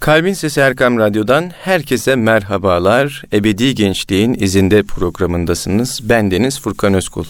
[0.00, 3.22] Kalbin Sesi Erkam Radyo'dan herkese merhabalar.
[3.32, 6.00] Ebedi Gençliğin izinde programındasınız.
[6.02, 7.24] Ben Deniz Furkan Özkul.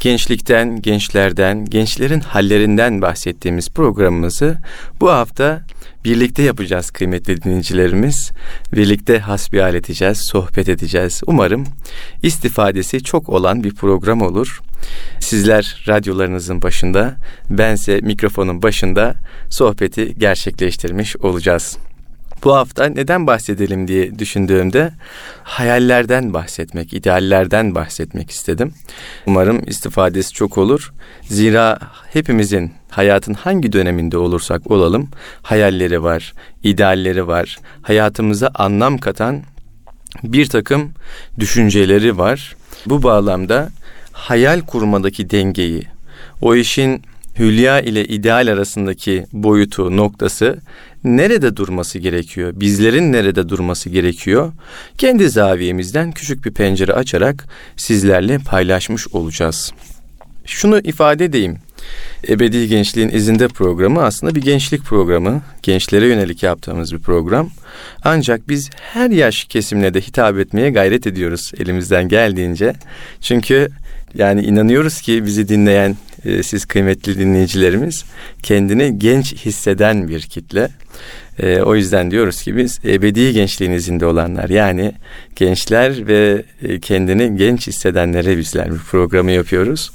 [0.00, 4.58] Gençlikten, gençlerden, gençlerin hallerinden bahsettiğimiz programımızı
[5.00, 5.62] bu hafta
[6.06, 8.30] birlikte yapacağız kıymetli dinleyicilerimiz.
[8.72, 11.22] Birlikte hasbihal edeceğiz, sohbet edeceğiz.
[11.26, 11.64] Umarım
[12.22, 14.60] istifadesi çok olan bir program olur.
[15.20, 17.16] Sizler radyolarınızın başında,
[17.50, 19.14] bense mikrofonun başında
[19.50, 21.76] sohbeti gerçekleştirmiş olacağız.
[22.44, 24.92] Bu hafta neden bahsedelim diye düşündüğümde
[25.42, 28.72] hayallerden bahsetmek, ideallerden bahsetmek istedim.
[29.26, 30.92] Umarım istifadesi çok olur.
[31.22, 31.78] Zira
[32.12, 35.08] hepimizin hayatın hangi döneminde olursak olalım
[35.42, 36.32] hayalleri var,
[36.62, 37.58] idealleri var.
[37.82, 39.42] Hayatımıza anlam katan
[40.22, 40.92] bir takım
[41.38, 42.56] düşünceleri var.
[42.86, 43.70] Bu bağlamda
[44.12, 45.82] hayal kurmadaki dengeyi,
[46.40, 47.02] o işin
[47.38, 50.58] hülya ile ideal arasındaki boyutu, noktası
[51.06, 52.52] nerede durması gerekiyor?
[52.56, 54.52] Bizlerin nerede durması gerekiyor?
[54.98, 59.72] Kendi zaviyemizden küçük bir pencere açarak sizlerle paylaşmış olacağız.
[60.44, 61.58] Şunu ifade edeyim.
[62.28, 65.42] Ebedi Gençliğin izinde programı aslında bir gençlik programı.
[65.62, 67.50] Gençlere yönelik yaptığımız bir program.
[68.04, 72.74] Ancak biz her yaş kesimine de hitap etmeye gayret ediyoruz elimizden geldiğince.
[73.20, 73.68] Çünkü
[74.16, 78.04] yani inanıyoruz ki bizi dinleyen e, siz kıymetli dinleyicilerimiz
[78.42, 80.68] kendini genç hisseden bir kitle.
[81.38, 84.92] E, o yüzden diyoruz ki biz ebedi gençliğin izinde olanlar yani
[85.36, 89.90] gençler ve e, kendini genç hissedenlere bizler bir programı yapıyoruz.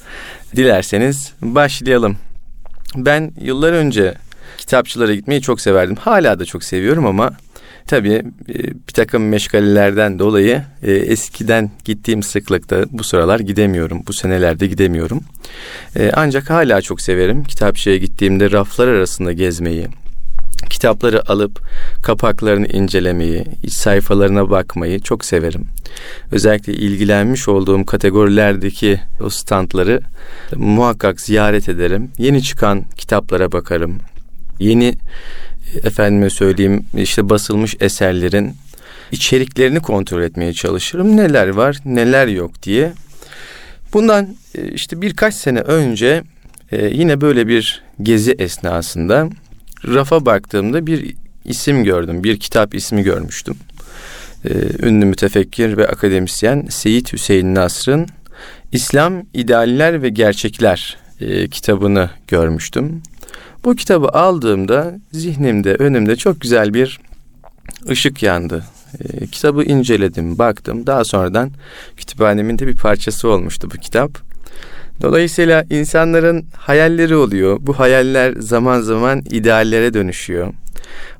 [0.56, 2.18] Dilerseniz başlayalım.
[2.96, 4.14] Ben yıllar önce
[4.58, 5.96] kitapçılara gitmeyi çok severdim.
[5.96, 7.32] Hala da çok seviyorum ama
[7.88, 8.54] tabii e,
[8.88, 14.04] bir takım meşgalelerden dolayı e, eskiden gittiğim sıklıkta bu sıralar gidemiyorum.
[14.08, 15.22] Bu senelerde gidemiyorum.
[15.96, 17.44] E, ancak hala çok severim.
[17.44, 19.88] Kitapçıya gittiğimde raflar arasında gezmeyi,
[20.70, 21.62] kitapları alıp
[22.04, 25.68] kapaklarını incelemeyi, iç sayfalarına bakmayı çok severim.
[26.32, 30.02] Özellikle ilgilenmiş olduğum kategorilerdeki o standları
[30.56, 32.12] muhakkak ziyaret ederim.
[32.18, 33.98] Yeni çıkan kitaplara bakarım.
[34.60, 34.94] Yeni
[35.84, 38.54] efendime söyleyeyim işte basılmış eserlerin
[39.12, 41.18] içeriklerini kontrol etmeye çalışırım.
[41.18, 42.94] Neler var, neler yok diye.
[43.94, 46.24] Bundan e, işte birkaç sene önce
[46.72, 49.30] e, yine böyle bir gezi esnasında
[49.88, 51.16] rafa baktığımda bir
[51.46, 52.24] isim gördüm.
[52.24, 53.56] Bir kitap ismi görmüştüm.
[54.46, 58.08] Ee, ünlü mütefekkir ve akademisyen Seyit Hüseyin Nasr'ın
[58.72, 63.04] İslam İdealler ve Gerçekler e, kitabını görmüştüm.
[63.64, 67.00] Bu kitabı aldığımda zihnimde, önümde çok güzel bir
[67.90, 68.64] ışık yandı.
[69.04, 70.88] E, kitabı inceledim, baktım.
[70.88, 71.52] Daha sonradan
[71.98, 74.12] kütüphanemin de bir parçası olmuştu bu kitap.
[75.02, 77.58] Dolayısıyla insanların hayalleri oluyor.
[77.62, 80.54] Bu hayaller zaman zaman ideallere dönüşüyor.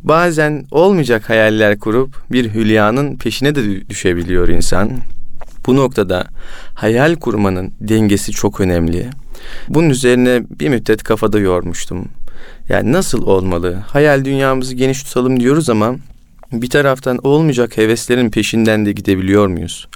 [0.04, 4.92] Bazen olmayacak hayaller kurup bir hülyanın peşine de düşebiliyor insan.
[5.66, 6.28] Bu noktada
[6.74, 9.10] hayal kurmanın dengesi çok önemli.
[9.70, 12.08] Bunun üzerine bir müddet kafada yormuştum.
[12.72, 13.74] Yani nasıl olmalı?
[13.88, 15.96] Hayal dünyamızı geniş tutalım diyoruz ama
[16.52, 19.88] bir taraftan olmayacak heveslerin peşinden de gidebiliyor muyuz?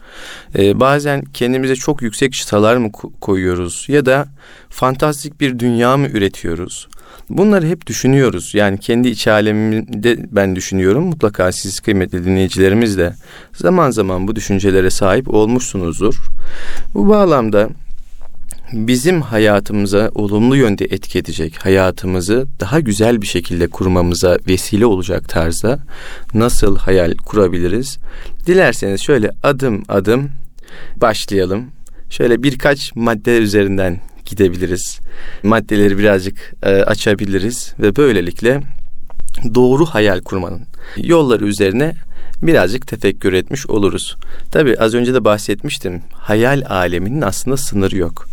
[0.57, 2.91] Ee, bazen kendimize çok yüksek çıtalar mı
[3.21, 4.27] koyuyoruz ya da
[4.69, 6.87] fantastik bir dünya mı üretiyoruz?
[7.29, 8.55] Bunları hep düşünüyoruz.
[8.55, 11.03] Yani kendi iç alemimde ben düşünüyorum.
[11.03, 13.13] Mutlaka siz kıymetli dinleyicilerimiz de
[13.53, 16.15] zaman zaman bu düşüncelere sahip olmuşsunuzdur.
[16.93, 17.69] Bu bağlamda
[18.73, 25.79] bizim hayatımıza olumlu yönde etki edecek, hayatımızı daha güzel bir şekilde kurmamıza vesile olacak tarzda
[26.33, 27.97] nasıl hayal kurabiliriz?
[28.47, 30.31] Dilerseniz şöyle adım adım
[30.95, 31.65] başlayalım.
[32.09, 34.99] Şöyle birkaç madde üzerinden gidebiliriz.
[35.43, 38.61] Maddeleri birazcık e, açabiliriz ve böylelikle
[39.55, 40.61] doğru hayal kurmanın
[40.97, 41.95] yolları üzerine
[42.47, 44.15] birazcık tefekkür etmiş oluruz.
[44.51, 46.01] Tabi az önce de bahsetmiştim.
[46.13, 48.25] Hayal aleminin aslında sınırı yok.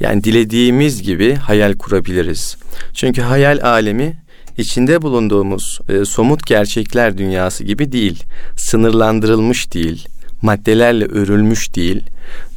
[0.00, 2.56] Yani dilediğimiz gibi hayal kurabiliriz.
[2.94, 4.16] Çünkü hayal alemi
[4.58, 8.22] içinde bulunduğumuz e, somut gerçekler dünyası gibi değil.
[8.56, 10.08] Sınırlandırılmış değil.
[10.42, 12.02] Maddelerle örülmüş değil.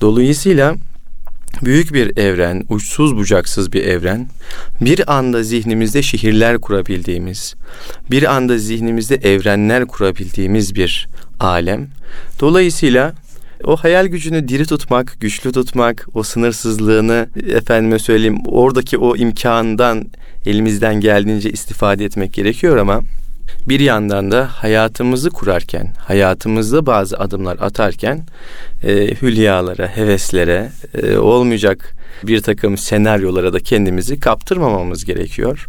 [0.01, 0.75] Dolayısıyla
[1.61, 4.27] büyük bir evren, uçsuz bucaksız bir evren,
[4.81, 7.55] bir anda zihnimizde şehirler kurabildiğimiz,
[8.11, 11.07] bir anda zihnimizde evrenler kurabildiğimiz bir
[11.39, 11.87] alem.
[12.39, 13.13] Dolayısıyla
[13.63, 20.05] o hayal gücünü diri tutmak, güçlü tutmak, o sınırsızlığını efendime söyleyeyim oradaki o imkandan
[20.45, 23.01] elimizden geldiğince istifade etmek gerekiyor ama
[23.67, 28.23] bir yandan da hayatımızı kurarken, hayatımızda bazı adımlar atarken
[28.83, 35.67] e, hülyalara, heveslere, e, olmayacak bir takım senaryolara da kendimizi kaptırmamamız gerekiyor.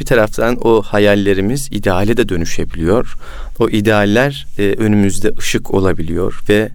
[0.00, 3.14] Bir taraftan o hayallerimiz ideale de dönüşebiliyor.
[3.58, 6.68] O idealler e, önümüzde ışık olabiliyor ve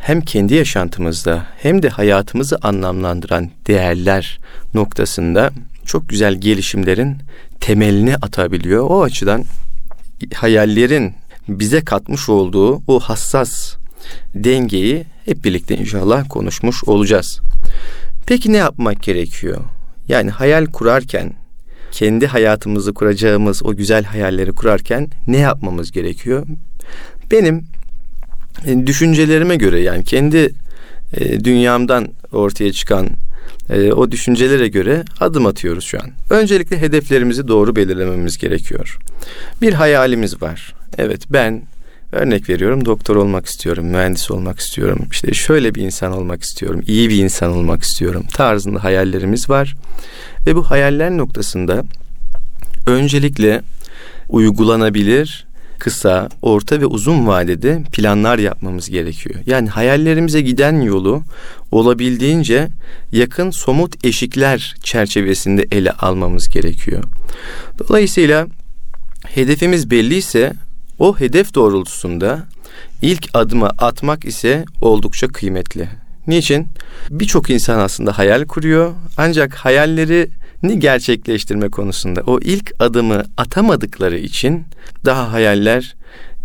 [0.00, 4.38] hem kendi yaşantımızda hem de hayatımızı anlamlandıran değerler
[4.74, 5.50] noktasında
[5.86, 7.16] çok güzel gelişimlerin
[7.60, 8.86] temelini atabiliyor.
[8.90, 9.44] O açıdan
[10.34, 11.14] hayallerin
[11.48, 13.76] bize katmış olduğu o hassas
[14.34, 17.40] dengeyi hep birlikte inşallah konuşmuş olacağız.
[18.26, 19.60] Peki ne yapmak gerekiyor?
[20.08, 21.32] Yani hayal kurarken,
[21.92, 26.46] kendi hayatımızı kuracağımız o güzel hayalleri kurarken ne yapmamız gerekiyor?
[27.30, 27.64] Benim
[28.66, 30.52] e, düşüncelerime göre yani kendi
[31.16, 33.08] e, dünyamdan ortaya çıkan
[33.70, 36.10] e, o düşüncelere göre adım atıyoruz şu an.
[36.30, 38.98] Öncelikle hedeflerimizi doğru belirlememiz gerekiyor.
[39.62, 40.74] Bir hayalimiz var.
[40.98, 41.62] Evet ben
[42.12, 45.06] örnek veriyorum doktor olmak istiyorum, mühendis olmak istiyorum.
[45.10, 49.74] İşte şöyle bir insan olmak istiyorum, iyi bir insan olmak istiyorum tarzında hayallerimiz var.
[50.46, 51.84] Ve bu hayaller noktasında
[52.86, 53.62] öncelikle
[54.28, 55.46] uygulanabilir
[55.80, 59.40] kısa, orta ve uzun vadede planlar yapmamız gerekiyor.
[59.46, 61.22] Yani hayallerimize giden yolu
[61.70, 62.68] olabildiğince
[63.12, 67.04] yakın somut eşikler çerçevesinde ele almamız gerekiyor.
[67.78, 68.46] Dolayısıyla
[69.26, 70.52] hedefimiz belliyse
[70.98, 72.46] o hedef doğrultusunda
[73.02, 75.88] ilk adımı atmak ise oldukça kıymetli.
[76.26, 76.66] Niçin?
[77.10, 80.28] Birçok insan aslında hayal kuruyor ancak hayalleri
[80.62, 84.64] ni gerçekleştirme konusunda o ilk adımı atamadıkları için
[85.04, 85.96] daha hayaller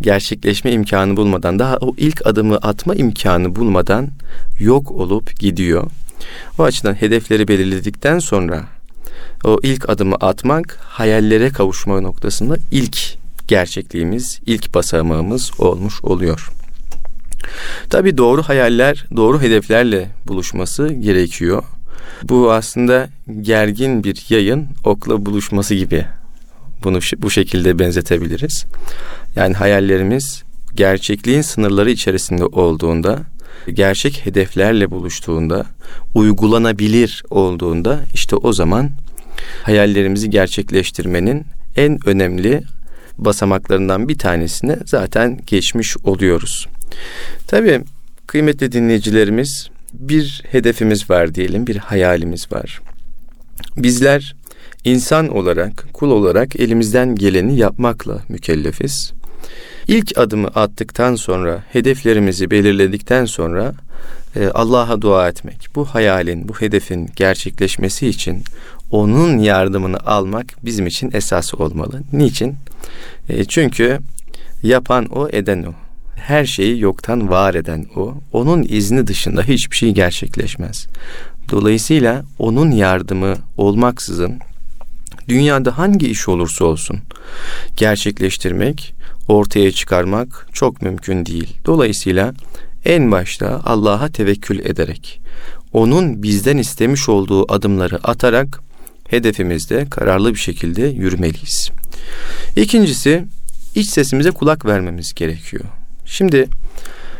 [0.01, 4.10] gerçekleşme imkanı bulmadan daha o ilk adımı atma imkanı bulmadan
[4.60, 5.92] yok olup gidiyor.
[6.60, 8.63] O açıdan hedefleri belirledikten sonra
[9.44, 12.98] o ilk adımı atmak hayallere kavuşma noktasında ilk
[13.48, 16.50] gerçekliğimiz, ilk basamağımız olmuş oluyor.
[17.89, 21.63] Tabi doğru hayaller, doğru hedeflerle buluşması gerekiyor.
[22.24, 23.09] Bu aslında
[23.42, 26.06] gergin bir yayın okla buluşması gibi.
[26.83, 28.65] Bunu bu şekilde benzetebiliriz.
[29.36, 30.44] Yani hayallerimiz
[30.75, 33.19] gerçekliğin sınırları içerisinde olduğunda,
[33.74, 35.65] gerçek hedeflerle buluştuğunda,
[36.13, 38.89] uygulanabilir olduğunda işte o zaman
[39.63, 41.45] hayallerimizi gerçekleştirmenin
[41.75, 42.63] en önemli
[43.17, 46.67] basamaklarından bir tanesini zaten geçmiş oluyoruz.
[47.47, 47.81] Tabii
[48.27, 52.81] kıymetli dinleyicilerimiz bir hedefimiz var diyelim, bir hayalimiz var.
[53.77, 54.35] Bizler
[54.83, 59.13] insan olarak, kul olarak elimizden geleni yapmakla mükellefiz.
[59.88, 63.73] İlk adımı attıktan sonra, hedeflerimizi belirledikten sonra
[64.35, 68.44] e, Allah'a dua etmek, bu hayalin, bu hedefin gerçekleşmesi için
[68.91, 72.01] onun yardımını almak bizim için esas olmalı.
[72.13, 72.55] Niçin?
[73.29, 73.99] E, çünkü
[74.63, 75.73] yapan o, eden o
[76.15, 80.87] her şeyi yoktan var eden o, onun izni dışında hiçbir şey gerçekleşmez.
[81.51, 84.39] Dolayısıyla onun yardımı olmaksızın
[85.27, 86.99] dünyada hangi iş olursa olsun
[87.77, 88.95] gerçekleştirmek,
[89.27, 91.57] ortaya çıkarmak çok mümkün değil.
[91.65, 92.33] Dolayısıyla
[92.85, 95.21] en başta Allah'a tevekkül ederek,
[95.73, 98.64] onun bizden istemiş olduğu adımları atarak
[99.09, 101.71] hedefimizde kararlı bir şekilde yürümeliyiz.
[102.55, 103.25] İkincisi,
[103.75, 105.63] iç sesimize kulak vermemiz gerekiyor.
[106.05, 106.47] Şimdi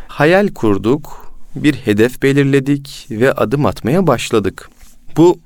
[0.08, 4.70] hayal kurduk, bir hedef belirledik ve adım atmaya başladık.
[5.16, 5.38] Bu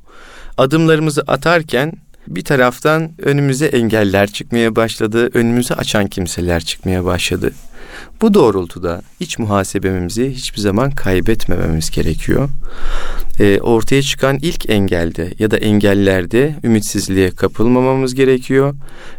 [0.58, 1.92] adımlarımızı atarken
[2.30, 7.52] bir taraftan önümüze engeller çıkmaya başladı, önümüzü açan kimseler çıkmaya başladı.
[8.20, 12.48] Bu doğrultuda iç muhasebemizi hiçbir zaman kaybetmememiz gerekiyor.
[13.40, 18.74] E, ortaya çıkan ilk engelde ya da engellerde ümitsizliğe kapılmamamız gerekiyor.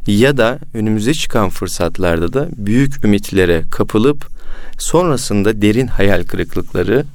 [0.08, 4.28] Ya da önümüze çıkan fırsatlarda da büyük ümitlere kapılıp
[4.80, 7.06] sonrasında derin hayal kırıklıkları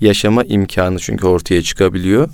[0.00, 2.28] yaşama imkanı çünkü ortaya çıkabiliyor.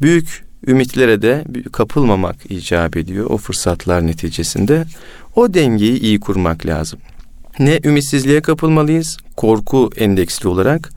[0.00, 4.84] Büyük ümitlere de kapılmamak icap ediyor o fırsatlar neticesinde.
[5.36, 6.98] O dengeyi iyi kurmak lazım
[7.58, 10.90] ne ümitsizliğe kapılmalıyız korku endeksli olarak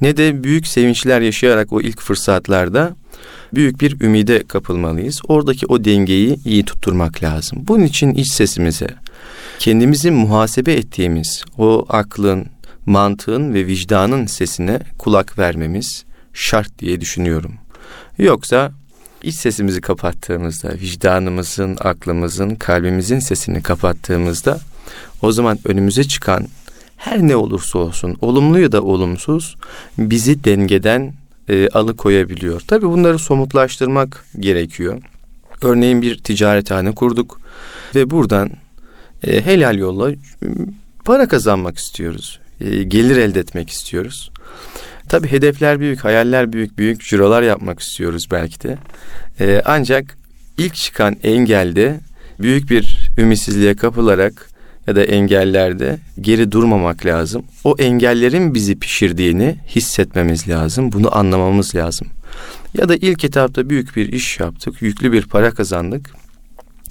[0.00, 2.96] ne de büyük sevinçler yaşayarak o ilk fırsatlarda
[3.54, 5.20] büyük bir ümide kapılmalıyız.
[5.28, 7.58] Oradaki o dengeyi iyi tutturmak lazım.
[7.68, 8.88] Bunun için iç sesimize,
[9.58, 12.46] kendimizi muhasebe ettiğimiz o aklın,
[12.86, 17.54] mantığın ve vicdanın sesine kulak vermemiz şart diye düşünüyorum.
[18.18, 18.72] Yoksa
[19.22, 24.60] iç sesimizi kapattığımızda, vicdanımızın, aklımızın, kalbimizin sesini kapattığımızda
[25.22, 26.46] o zaman önümüze çıkan
[26.96, 29.56] her ne olursa olsun, olumlu ya da olumsuz
[29.98, 31.12] bizi dengeden
[31.48, 32.60] e, alıkoyabiliyor.
[32.60, 35.02] Tabi bunları somutlaştırmak gerekiyor.
[35.62, 37.40] Örneğin bir ticarethane kurduk
[37.94, 38.50] ve buradan
[39.26, 40.10] e, helal yolla
[41.04, 42.40] para kazanmak istiyoruz.
[42.60, 44.30] E, gelir elde etmek istiyoruz.
[45.10, 48.78] Tabi hedefler büyük, hayaller büyük, büyük cirolar yapmak istiyoruz belki de.
[49.40, 50.16] E, ancak
[50.58, 52.00] ilk çıkan engelde
[52.40, 54.50] büyük bir ümitsizliğe kapılarak
[54.86, 57.44] ya da engellerde geri durmamak lazım.
[57.64, 60.92] O engellerin bizi pişirdiğini hissetmemiz lazım.
[60.92, 62.08] Bunu anlamamız lazım.
[62.74, 66.10] Ya da ilk etapta büyük bir iş yaptık, yüklü bir para kazandık.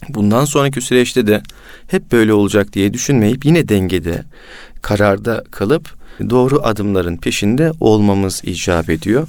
[0.10, 1.42] Bundan sonraki süreçte de
[1.88, 4.24] hep böyle olacak diye düşünmeyip yine dengede,
[4.82, 5.99] kararda kalıp
[6.30, 9.28] doğru adımların peşinde olmamız icap ediyor.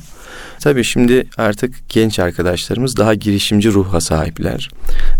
[0.60, 4.70] Tabii şimdi artık genç arkadaşlarımız daha girişimci ruha sahipler.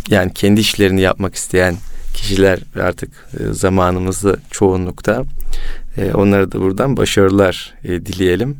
[0.08, 1.76] Yani kendi işlerini yapmak isteyen
[2.14, 3.10] kişiler artık
[3.40, 5.24] e, zamanımızda çoğunlukta.
[5.96, 8.56] E, onlara da buradan başarılar e, dileyelim.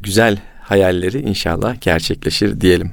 [0.00, 2.92] Güzel hayalleri inşallah gerçekleşir diyelim.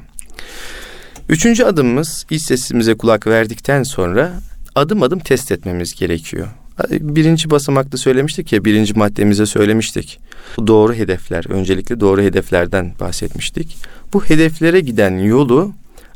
[1.29, 4.31] Üçüncü adımımız iç sesimize kulak verdikten sonra
[4.75, 6.47] adım adım test etmemiz gerekiyor.
[6.89, 10.19] Birinci basamakta söylemiştik ya, birinci maddemize söylemiştik.
[10.67, 13.77] Doğru hedefler, öncelikle doğru hedeflerden bahsetmiştik.
[14.13, 15.73] Bu hedeflere giden yolu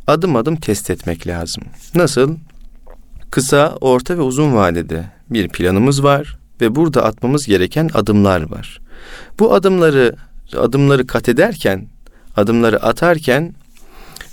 [0.07, 1.63] adım adım test etmek lazım.
[1.95, 2.35] Nasıl?
[3.31, 8.81] Kısa, orta ve uzun vadede bir planımız var ve burada atmamız gereken adımlar var.
[9.39, 10.15] Bu adımları
[10.57, 11.87] adımları kat ederken,
[12.35, 13.55] adımları atarken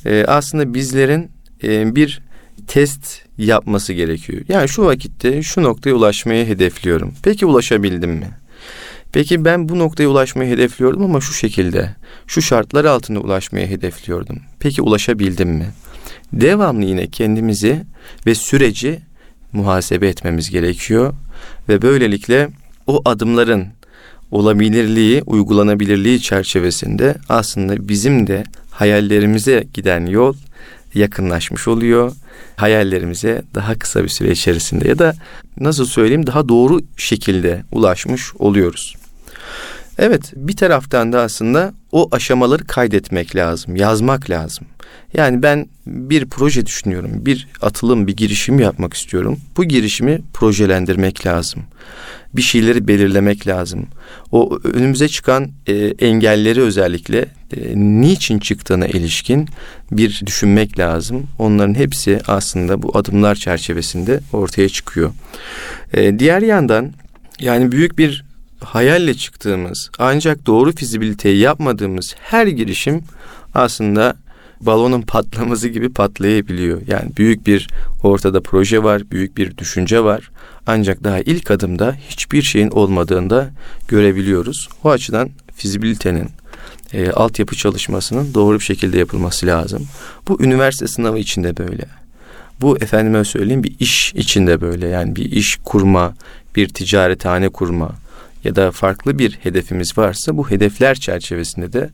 [0.04, 1.30] e, aslında bizlerin
[1.62, 2.20] e, bir
[2.68, 4.42] test yapması gerekiyor.
[4.48, 7.14] Yani şu vakitte şu noktaya ulaşmayı hedefliyorum.
[7.22, 8.30] Peki ulaşabildim mi?
[9.12, 11.96] Peki ben bu noktaya ulaşmayı hedefliyordum ama şu şekilde,
[12.26, 14.38] şu şartlar altında ulaşmayı hedefliyordum.
[14.60, 15.66] Peki ulaşabildim mi?
[16.32, 17.84] Devamlı yine kendimizi
[18.26, 19.00] ve süreci
[19.52, 21.14] muhasebe etmemiz gerekiyor
[21.68, 22.48] ve böylelikle
[22.86, 23.66] o adımların
[24.30, 30.34] olabilirliği, uygulanabilirliği çerçevesinde aslında bizim de hayallerimize giden yol
[30.94, 32.12] yakınlaşmış oluyor.
[32.56, 35.14] Hayallerimize daha kısa bir süre içerisinde ya da
[35.60, 38.96] nasıl söyleyeyim daha doğru şekilde ulaşmış oluyoruz.
[39.98, 44.66] Evet bir taraftan da aslında o aşamaları kaydetmek lazım, yazmak lazım.
[45.14, 49.38] Yani ben bir proje düşünüyorum, bir atılım, bir girişim yapmak istiyorum.
[49.56, 51.62] Bu girişimi projelendirmek lazım.
[52.34, 53.86] Bir şeyleri belirlemek lazım.
[54.32, 57.18] O önümüze çıkan e, engelleri özellikle
[57.56, 59.48] e, niçin çıktığına ilişkin
[59.90, 61.26] bir düşünmek lazım.
[61.38, 65.10] Onların hepsi aslında bu adımlar çerçevesinde ortaya çıkıyor.
[65.92, 66.92] E, diğer yandan
[67.40, 68.24] yani büyük bir
[68.60, 73.02] hayalle çıktığımız ancak doğru fizibiliteyi yapmadığımız her girişim
[73.54, 74.16] aslında
[74.60, 76.80] balonun patlaması gibi patlayabiliyor.
[76.86, 77.68] Yani büyük bir
[78.02, 80.30] ortada proje var, büyük bir düşünce var.
[80.66, 83.50] Ancak daha ilk adımda hiçbir şeyin olmadığında
[83.88, 84.68] görebiliyoruz.
[84.84, 86.28] O açıdan fizibilitenin,
[86.92, 89.86] e, altyapı çalışmasının doğru bir şekilde yapılması lazım.
[90.28, 91.84] Bu üniversite sınavı içinde böyle.
[92.60, 94.88] Bu efendime söyleyeyim bir iş içinde böyle.
[94.88, 96.14] Yani bir iş kurma,
[96.56, 97.92] bir ticarethane kurma
[98.44, 101.90] ya da farklı bir hedefimiz varsa bu hedefler çerçevesinde de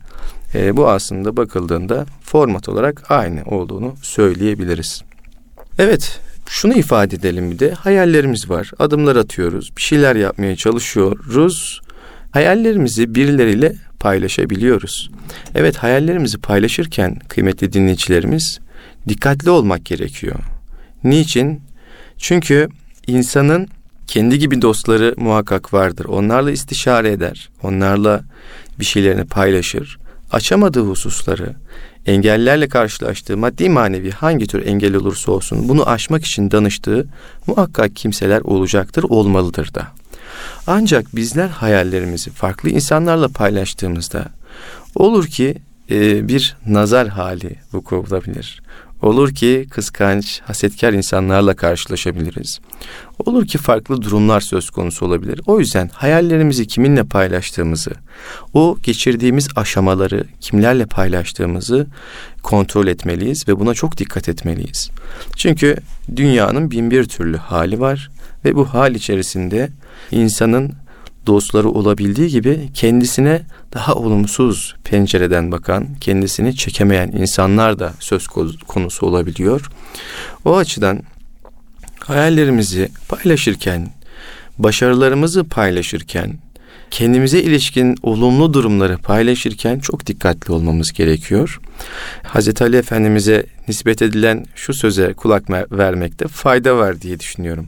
[0.54, 5.02] e, bu aslında bakıldığında format olarak aynı olduğunu söyleyebiliriz.
[5.78, 8.70] Evet, şunu ifade edelim bir de hayallerimiz var.
[8.78, 11.80] Adımlar atıyoruz, bir şeyler yapmaya çalışıyoruz.
[12.30, 15.11] Hayallerimizi birileriyle paylaşabiliyoruz.
[15.54, 18.58] Evet, hayallerimizi paylaşırken kıymetli dinleyicilerimiz
[19.08, 20.38] dikkatli olmak gerekiyor.
[21.04, 21.61] Niçin?
[22.18, 22.68] Çünkü
[23.06, 23.68] insanın
[24.06, 26.04] kendi gibi dostları muhakkak vardır.
[26.04, 27.50] Onlarla istişare eder.
[27.62, 28.20] Onlarla
[28.78, 29.99] bir şeylerini paylaşır
[30.35, 31.55] açamadığı hususları,
[32.07, 37.07] engellerle karşılaştığı maddi manevi hangi tür engel olursa olsun bunu aşmak için danıştığı
[37.47, 39.87] muhakkak kimseler olacaktır, olmalıdır da.
[40.67, 44.25] Ancak bizler hayallerimizi farklı insanlarla paylaştığımızda
[44.95, 45.57] olur ki
[45.91, 48.62] e, bir nazar hali vuku bulabilir.
[49.04, 52.61] Olur ki kıskanç, hasetkar insanlarla karşılaşabiliriz.
[53.25, 55.40] Olur ki farklı durumlar söz konusu olabilir.
[55.46, 57.90] O yüzden hayallerimizi kiminle paylaştığımızı,
[58.54, 61.87] o geçirdiğimiz aşamaları kimlerle paylaştığımızı
[62.42, 64.90] kontrol etmeliyiz ve buna çok dikkat etmeliyiz.
[65.37, 65.76] Çünkü
[66.16, 68.11] dünyanın bin bir türlü hali var
[68.44, 69.68] ve bu hal içerisinde
[70.11, 70.73] insanın
[71.26, 73.43] dostları olabildiği gibi kendisine
[73.75, 78.26] daha olumsuz pencereden bakan, kendisini çekemeyen insanlar da söz
[78.66, 79.71] konusu olabiliyor.
[80.45, 81.02] O açıdan
[81.99, 83.90] hayallerimizi paylaşırken,
[84.59, 86.38] başarılarımızı paylaşırken
[86.91, 91.61] kendimize ilişkin olumlu durumları paylaşırken çok dikkatli olmamız gerekiyor.
[92.23, 97.67] Hazreti Ali Efendimiz'e nispet edilen şu söze kulak vermekte fayda var diye düşünüyorum.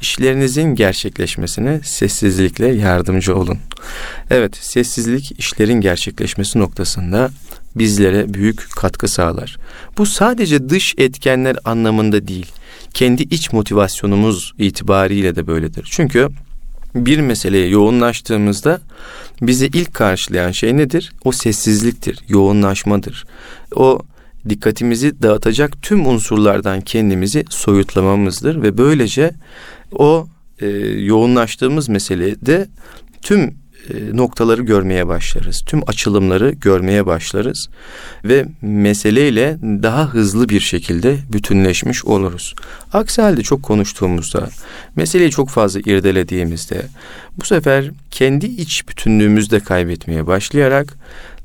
[0.00, 3.58] İşlerinizin gerçekleşmesine sessizlikle yardımcı olun.
[4.30, 7.30] Evet, sessizlik işlerin gerçekleşmesi noktasında
[7.74, 9.56] bizlere büyük katkı sağlar.
[9.98, 12.46] Bu sadece dış etkenler anlamında değil,
[12.94, 15.88] kendi iç motivasyonumuz itibariyle de böyledir.
[15.90, 16.28] Çünkü
[16.94, 18.80] bir meseleye yoğunlaştığımızda
[19.42, 21.12] bizi ilk karşılayan şey nedir?
[21.24, 23.26] O sessizliktir, yoğunlaşmadır.
[23.74, 23.98] O
[24.48, 29.30] dikkatimizi dağıtacak tüm unsurlardan kendimizi soyutlamamızdır ve böylece
[29.92, 30.28] o
[30.60, 32.68] e, yoğunlaştığımız meselede
[33.22, 33.54] tüm
[34.12, 35.62] noktaları görmeye başlarız.
[35.66, 37.68] Tüm açılımları görmeye başlarız
[38.24, 42.54] ve meseleyle daha hızlı bir şekilde bütünleşmiş oluruz.
[42.92, 44.48] Aksi halde çok konuştuğumuzda,
[44.96, 46.82] meseleyi çok fazla irdelediğimizde
[47.36, 50.96] bu sefer kendi iç bütünlüğümüzde kaybetmeye başlayarak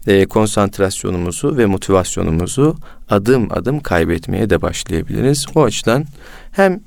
[0.08, 2.78] e, konsantrasyonumuzu ve motivasyonumuzu
[3.10, 5.46] adım adım kaybetmeye de başlayabiliriz.
[5.56, 6.06] O açıdan
[6.52, 6.80] hem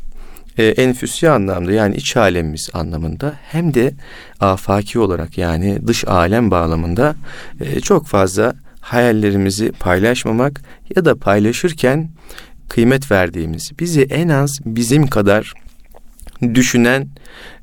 [0.59, 3.95] e, enfüsi anlamda yani iç alemimiz anlamında hem de
[4.41, 7.17] afaki olarak yani dış alem bağlamında
[7.61, 10.63] e, çok fazla hayallerimizi paylaşmamak
[10.97, 12.11] ya da paylaşırken
[12.69, 15.53] kıymet verdiğimiz, bizi en az bizim kadar
[16.55, 17.09] düşünen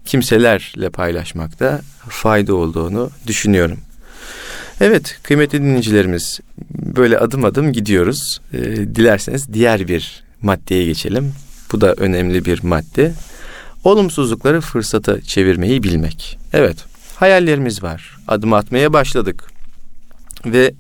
[0.06, 3.80] kimselerle paylaşmakta fayda olduğunu düşünüyorum.
[4.82, 6.40] Evet kıymetli dinleyicilerimiz
[6.72, 8.42] böyle adım adım gidiyoruz.
[8.54, 11.34] Ee, dilerseniz diğer bir maddeye geçelim.
[11.74, 13.14] Bu da önemli bir madde.
[13.84, 16.40] Olumsuzlukları fırsata çevirmeyi bilmek.
[16.54, 16.78] Evet,
[17.16, 18.18] hayallerimiz var.
[18.28, 19.52] Adım atmaya başladık.
[20.46, 20.74] Ve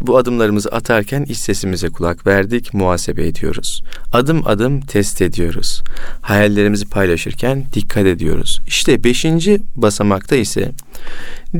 [0.00, 3.82] bu adımlarımızı atarken iç sesimize kulak verdik, muhasebe ediyoruz.
[4.12, 5.82] Adım adım test ediyoruz.
[6.22, 8.60] Hayallerimizi paylaşırken dikkat ediyoruz.
[8.66, 10.72] İşte beşinci basamakta ise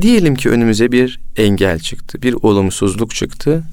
[0.01, 3.63] diyelim ki önümüze bir engel çıktı, bir olumsuzluk çıktı.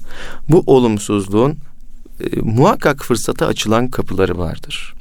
[0.49, 1.57] Bu olumsuzluğun
[2.19, 4.96] e, muhakkak fırsata açılan kapıları vardır.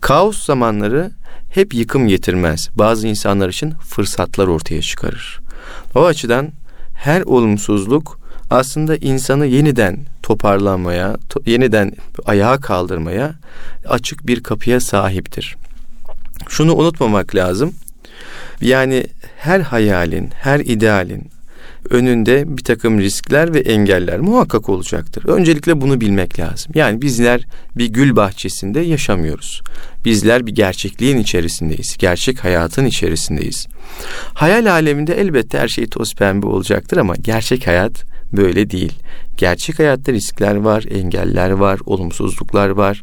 [0.00, 1.10] Kaos zamanları
[1.50, 2.68] hep yıkım getirmez.
[2.74, 5.40] Bazı insanlar için fırsatlar ortaya çıkarır.
[5.94, 6.48] O açıdan
[6.94, 11.92] her olumsuzluk aslında insanı yeniden toparlanmaya, to- yeniden
[12.26, 13.34] ayağa kaldırmaya
[13.88, 15.56] açık bir kapıya sahiptir.
[16.48, 17.74] Şunu unutmamak lazım.
[18.60, 19.06] Yani
[19.38, 21.30] her hayalin, her idealin,
[21.90, 25.24] önünde bir takım riskler ve engeller muhakkak olacaktır.
[25.28, 26.72] Öncelikle bunu bilmek lazım.
[26.74, 27.46] Yani bizler
[27.76, 29.62] bir gül bahçesinde yaşamıyoruz.
[30.04, 31.96] Bizler bir gerçekliğin içerisindeyiz.
[31.98, 33.66] Gerçek hayatın içerisindeyiz.
[34.34, 38.92] Hayal aleminde elbette her şey toz pembe olacaktır ama gerçek hayat böyle değil.
[39.36, 43.02] Gerçek hayatta riskler var, engeller var, olumsuzluklar var.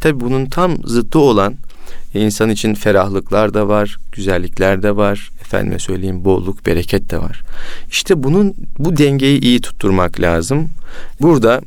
[0.00, 1.54] Tabi bunun tam zıttı olan
[2.14, 7.42] insan için ferahlıklar da var, güzellikler de var, efendime söyleyeyim bolluk, bereket de var.
[7.90, 10.68] İşte bunun bu dengeyi iyi tutturmak lazım.
[11.20, 11.60] Burada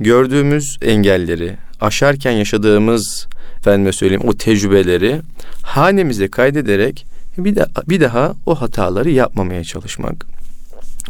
[0.00, 3.26] gördüğümüz engelleri, aşarken yaşadığımız
[3.58, 5.20] efendime söyleyeyim o tecrübeleri
[5.62, 7.06] hanemize kaydederek
[7.38, 10.26] bir, de, bir daha o hataları yapmamaya çalışmak.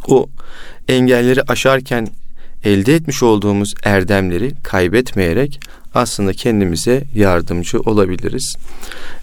[0.09, 0.29] O
[0.89, 2.09] engelleri aşarken
[2.65, 5.61] elde etmiş olduğumuz erdemleri kaybetmeyerek
[5.95, 8.57] aslında kendimize yardımcı olabiliriz.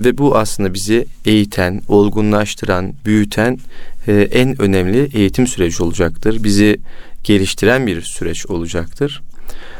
[0.01, 3.59] Ve bu aslında bizi eğiten, olgunlaştıran, büyüten
[4.07, 6.43] e, en önemli eğitim süreci olacaktır.
[6.43, 6.77] Bizi
[7.23, 9.21] geliştiren bir süreç olacaktır.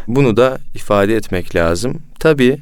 [0.07, 1.97] Bunu da ifade etmek lazım.
[2.19, 2.57] Tabii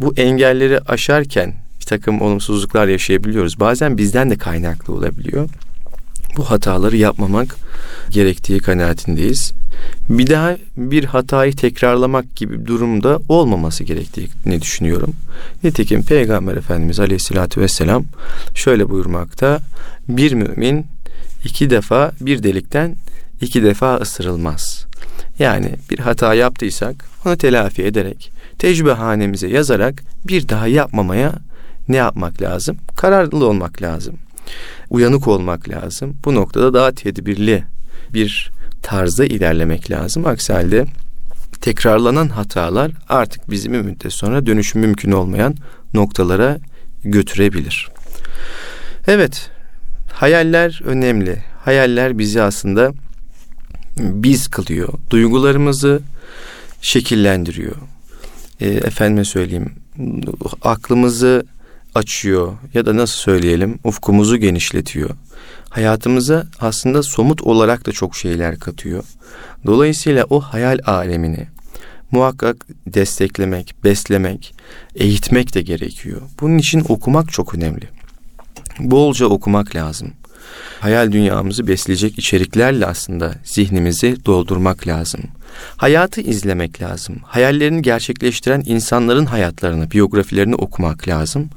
[0.00, 3.60] bu engelleri aşarken bir takım olumsuzluklar yaşayabiliyoruz.
[3.60, 5.48] Bazen bizden de kaynaklı olabiliyor.
[6.36, 7.56] Bu hataları yapmamak
[8.10, 9.52] gerektiği kanaatindeyiz
[10.08, 15.14] bir daha bir hatayı tekrarlamak gibi durumda olmaması gerektiğini düşünüyorum.
[15.64, 18.04] Nitekim Peygamber Efendimiz Aleyhisselatü Vesselam
[18.54, 19.60] şöyle buyurmakta.
[20.08, 20.86] Bir mümin
[21.44, 22.96] iki defa bir delikten
[23.40, 24.86] iki defa ısırılmaz.
[25.38, 26.94] Yani bir hata yaptıysak
[27.26, 31.32] onu telafi ederek tecrübe hanemize yazarak bir daha yapmamaya
[31.88, 32.76] ne yapmak lazım?
[32.96, 34.14] Kararlı olmak lazım.
[34.90, 36.16] Uyanık olmak lazım.
[36.24, 37.64] Bu noktada daha tedbirli
[38.14, 38.50] bir
[38.82, 40.26] tarzda ilerlemek lazım.
[40.26, 40.86] Aksi halde
[41.60, 45.54] tekrarlanan hatalar artık bizim bir müddet sonra dönüşüm mümkün olmayan
[45.94, 46.58] noktalara
[47.04, 47.88] götürebilir.
[49.06, 49.50] Evet,
[50.12, 51.42] hayaller önemli.
[51.64, 52.92] Hayaller bizi aslında
[53.98, 54.88] biz kılıyor.
[55.10, 56.00] Duygularımızı
[56.80, 57.76] şekillendiriyor.
[58.60, 59.72] E, efendime söyleyeyim,
[60.62, 61.46] aklımızı
[61.96, 65.10] açıyor ya da nasıl söyleyelim, ufkumuzu genişletiyor
[65.76, 69.04] hayatımıza aslında somut olarak da çok şeyler katıyor.
[69.66, 71.46] Dolayısıyla o hayal alemini
[72.10, 74.54] muhakkak desteklemek, beslemek,
[74.94, 76.20] eğitmek de gerekiyor.
[76.40, 77.88] Bunun için okumak çok önemli.
[78.78, 80.12] Bolca okumak lazım.
[80.80, 85.20] hayal dünyamızı besleyecek içeriklerle aslında zihnimizi doldurmak lazım.
[85.76, 87.16] Hayatı izlemek lazım.
[87.24, 91.50] Hayallerini gerçekleştiren insanların hayatlarını, biyografilerini okumak lazım.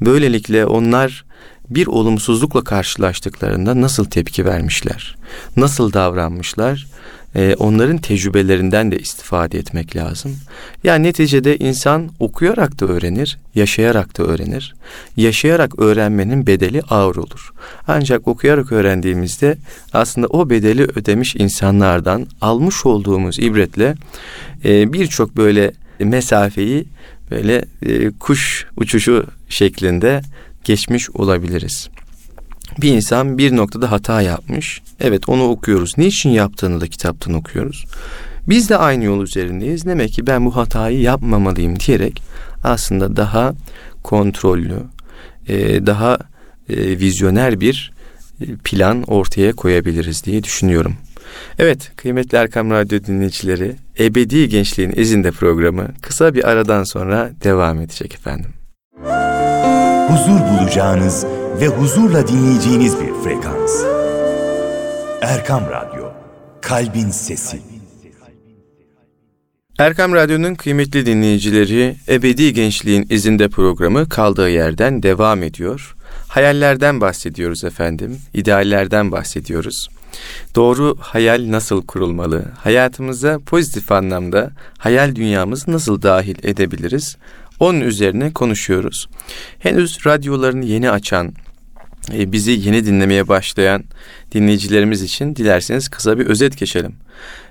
[0.00, 1.24] Böylelikle onlar
[1.70, 5.16] bir olumsuzlukla karşılaştıklarında nasıl tepki vermişler,
[5.56, 6.86] nasıl davranmışlar,
[7.34, 10.36] e, onların tecrübelerinden de istifade etmek lazım.
[10.84, 14.74] Yani neticede insan okuyarak da öğrenir, yaşayarak da öğrenir.
[15.16, 17.52] Yaşayarak öğrenmenin bedeli ağır olur.
[17.88, 19.56] Ancak okuyarak öğrendiğimizde
[19.92, 23.94] aslında o bedeli ödemiş insanlardan almış olduğumuz ibretle
[24.64, 26.84] e, birçok böyle mesafeyi
[27.30, 30.22] böyle e, kuş uçuşu şeklinde
[30.64, 31.88] geçmiş olabiliriz.
[32.80, 34.82] Bir insan bir noktada hata yapmış.
[35.00, 35.98] Evet onu okuyoruz.
[35.98, 37.84] Niçin yaptığını da kitaptan okuyoruz.
[38.48, 39.86] Biz de aynı yol üzerindeyiz.
[39.86, 42.22] Demek ki ben bu hatayı yapmamalıyım diyerek
[42.64, 43.54] aslında daha
[44.02, 44.82] kontrollü,
[45.48, 46.18] e, daha
[46.68, 47.92] e, vizyoner bir
[48.40, 50.96] e, plan ortaya koyabiliriz diye düşünüyorum.
[51.58, 58.14] Evet kıymetli Erkam Radyo dinleyicileri Ebedi Gençliğin İzinde programı kısa bir aradan sonra devam edecek
[58.14, 58.50] efendim.
[60.08, 61.26] Huzur bulacağınız
[61.60, 63.84] ve huzurla dinleyeceğiniz bir frekans.
[65.20, 66.12] Erkam Radyo,
[66.60, 67.62] Kalbin Sesi.
[69.78, 75.96] Erkam Radyo'nun kıymetli dinleyicileri Ebedi Gençliğin İzinde programı kaldığı yerden devam ediyor.
[76.28, 79.88] Hayallerden bahsediyoruz efendim, ideallerden bahsediyoruz.
[80.54, 82.44] Doğru hayal nasıl kurulmalı?
[82.58, 87.16] Hayatımıza pozitif anlamda hayal dünyamızı nasıl dahil edebiliriz?
[87.64, 89.08] Onun üzerine konuşuyoruz.
[89.58, 91.34] Henüz radyolarını yeni açan,
[92.12, 93.84] e, bizi yeni dinlemeye başlayan
[94.32, 96.94] dinleyicilerimiz için dilerseniz kısa bir özet geçelim.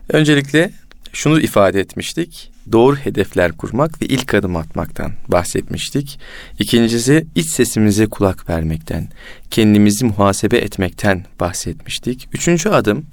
[0.10, 0.71] Öncelikle
[1.13, 2.52] şunu ifade etmiştik.
[2.71, 6.19] Doğru hedefler kurmak ve ilk adım atmaktan bahsetmiştik.
[6.60, 9.08] İkincisi iç sesimize kulak vermekten,
[9.52, 12.28] kendimizi muhasebe etmekten bahsetmiştik.
[12.34, 13.06] Üçüncü adım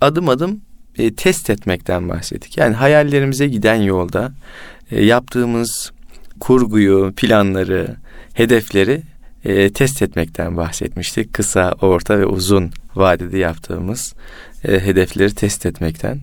[0.00, 0.60] adım adım
[0.98, 2.56] e, test etmekten bahsettik.
[2.56, 4.32] Yani hayallerimize giden yolda
[4.90, 5.95] e, yaptığımız
[6.40, 7.96] kurguyu, planları,
[8.34, 9.02] hedefleri
[9.44, 11.32] e, test etmekten bahsetmiştik.
[11.32, 14.14] Kısa, orta ve uzun vadede yaptığımız
[14.64, 16.20] e, hedefleri test etmekten.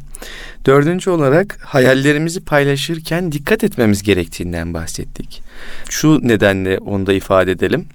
[0.65, 5.41] Dördüncü olarak hayallerimizi paylaşırken dikkat etmemiz gerektiğinden bahsettik.
[5.89, 7.86] Şu nedenle onu da ifade edelim.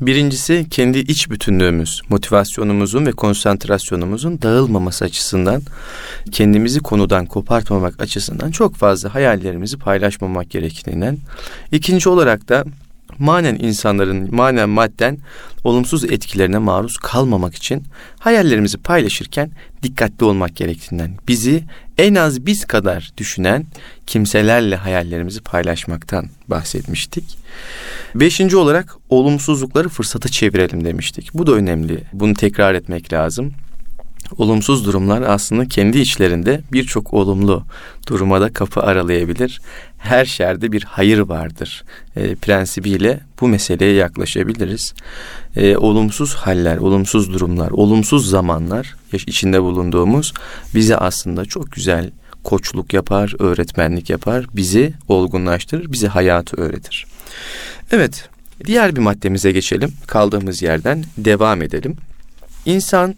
[0.00, 5.62] Birincisi kendi iç bütünlüğümüz, motivasyonumuzun ve konsantrasyonumuzun dağılmaması açısından
[6.30, 11.18] kendimizi konudan kopartmamak açısından çok fazla hayallerimizi paylaşmamak gerektiğinden.
[11.72, 12.64] İkinci olarak da
[13.18, 15.18] manen insanların manen madden
[15.64, 17.84] olumsuz etkilerine maruz kalmamak için
[18.18, 19.50] hayallerimizi paylaşırken
[19.82, 21.64] dikkatli olmak gerektiğinden bizi
[21.98, 23.66] en az biz kadar düşünen
[24.06, 27.38] kimselerle hayallerimizi paylaşmaktan bahsetmiştik.
[28.14, 31.34] Beşinci olarak olumsuzlukları fırsata çevirelim demiştik.
[31.34, 32.04] Bu da önemli.
[32.12, 33.52] Bunu tekrar etmek lazım
[34.38, 37.64] olumsuz durumlar aslında kendi içlerinde birçok olumlu
[38.08, 39.60] duruma da kapı aralayabilir.
[39.98, 41.84] Her şerde bir hayır vardır
[42.16, 44.94] e, prensibiyle bu meseleye yaklaşabiliriz.
[45.56, 50.32] E, olumsuz haller, olumsuz durumlar, olumsuz zamanlar içinde bulunduğumuz
[50.74, 52.10] bize aslında çok güzel
[52.44, 57.06] koçluk yapar, öğretmenlik yapar, bizi olgunlaştırır, bize hayatı öğretir.
[57.92, 58.28] Evet,
[58.64, 59.92] diğer bir maddemize geçelim.
[60.06, 61.96] Kaldığımız yerden devam edelim.
[62.66, 63.14] İnsan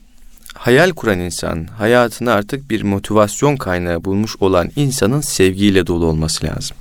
[0.55, 6.77] hayal kuran insan, hayatını artık bir motivasyon kaynağı bulmuş olan insanın sevgiyle dolu olması lazım.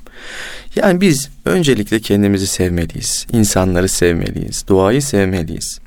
[0.75, 5.79] Yani biz öncelikle kendimizi sevmeliyiz, insanları sevmeliyiz, doğayı sevmeliyiz.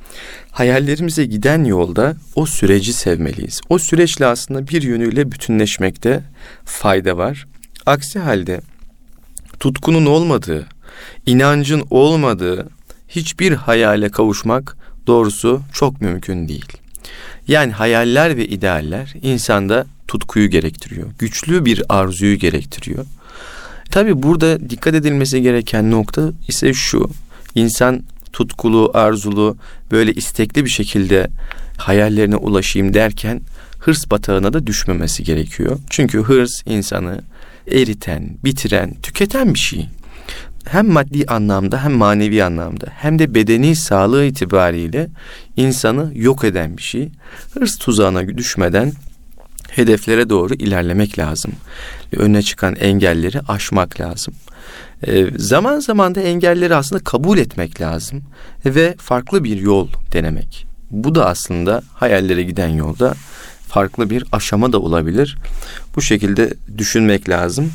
[0.51, 3.61] Hayallerimize giden yolda o süreci sevmeliyiz.
[3.69, 6.23] O süreçle aslında bir yönüyle bütünleşmekte
[6.65, 7.47] fayda var.
[7.87, 8.61] Aksi halde
[9.61, 10.67] tutkunun olmadığı,
[11.27, 12.69] inancın olmadığı
[13.09, 16.73] hiçbir hayale kavuşmak doğrusu çok mümkün değil.
[17.49, 21.09] Yani hayaller ve idealler insanda tutkuyu gerektiriyor.
[21.19, 23.07] Güçlü bir arzuyu gerektiriyor.
[23.91, 27.11] Tabi burada dikkat edilmesi gereken nokta ise şu.
[27.55, 29.57] İnsan tutkulu, arzulu,
[29.91, 31.29] böyle istekli bir şekilde
[31.77, 33.41] hayallerine ulaşayım derken
[33.79, 35.79] hırs batağına da düşmemesi gerekiyor.
[35.91, 37.23] Çünkü hırs insanı
[37.73, 39.89] eriten, bitiren, tüketen bir şey
[40.69, 45.09] hem maddi anlamda hem manevi anlamda hem de bedeni sağlığı itibariyle
[45.57, 47.09] insanı yok eden bir şey.
[47.55, 48.93] Hırs tuzağına düşmeden
[49.71, 51.53] hedeflere doğru ilerlemek lazım.
[52.17, 54.35] Önüne çıkan engelleri aşmak lazım.
[55.07, 58.23] E, zaman zaman da engelleri aslında kabul etmek lazım
[58.67, 60.67] ve farklı bir yol denemek.
[60.91, 63.15] Bu da aslında hayallere giden yolda
[63.69, 65.37] farklı bir aşama da olabilir.
[65.97, 67.73] Bu şekilde düşünmek lazım.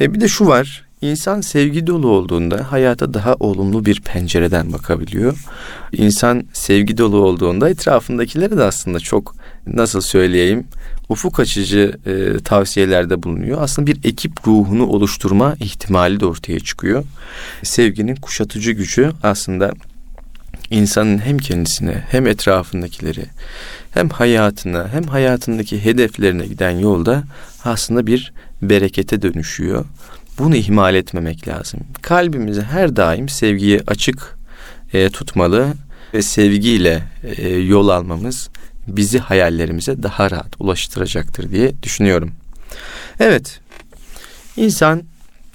[0.00, 5.44] E, bir de şu var İnsan sevgi dolu olduğunda hayata daha olumlu bir pencereden bakabiliyor.
[5.92, 9.34] İnsan sevgi dolu olduğunda etrafındakilere de aslında çok
[9.66, 10.66] nasıl söyleyeyim
[11.08, 13.62] ufuk açıcı e, tavsiyelerde bulunuyor.
[13.62, 17.04] Aslında bir ekip ruhunu oluşturma ihtimali de ortaya çıkıyor.
[17.62, 19.72] Sevginin kuşatıcı gücü aslında
[20.70, 23.24] insanın hem kendisine hem etrafındakileri
[23.90, 27.24] hem hayatına hem hayatındaki hedeflerine giden yolda
[27.64, 28.32] aslında bir
[28.62, 29.84] berekete dönüşüyor.
[30.38, 31.80] Bunu ihmal etmemek lazım.
[32.02, 34.38] Kalbimizi her daim sevgiye açık
[34.92, 35.74] e, tutmalı
[36.14, 38.48] ve sevgiyle e, yol almamız
[38.86, 42.32] bizi hayallerimize daha rahat ulaştıracaktır diye düşünüyorum.
[43.20, 43.60] Evet,
[44.56, 45.02] insan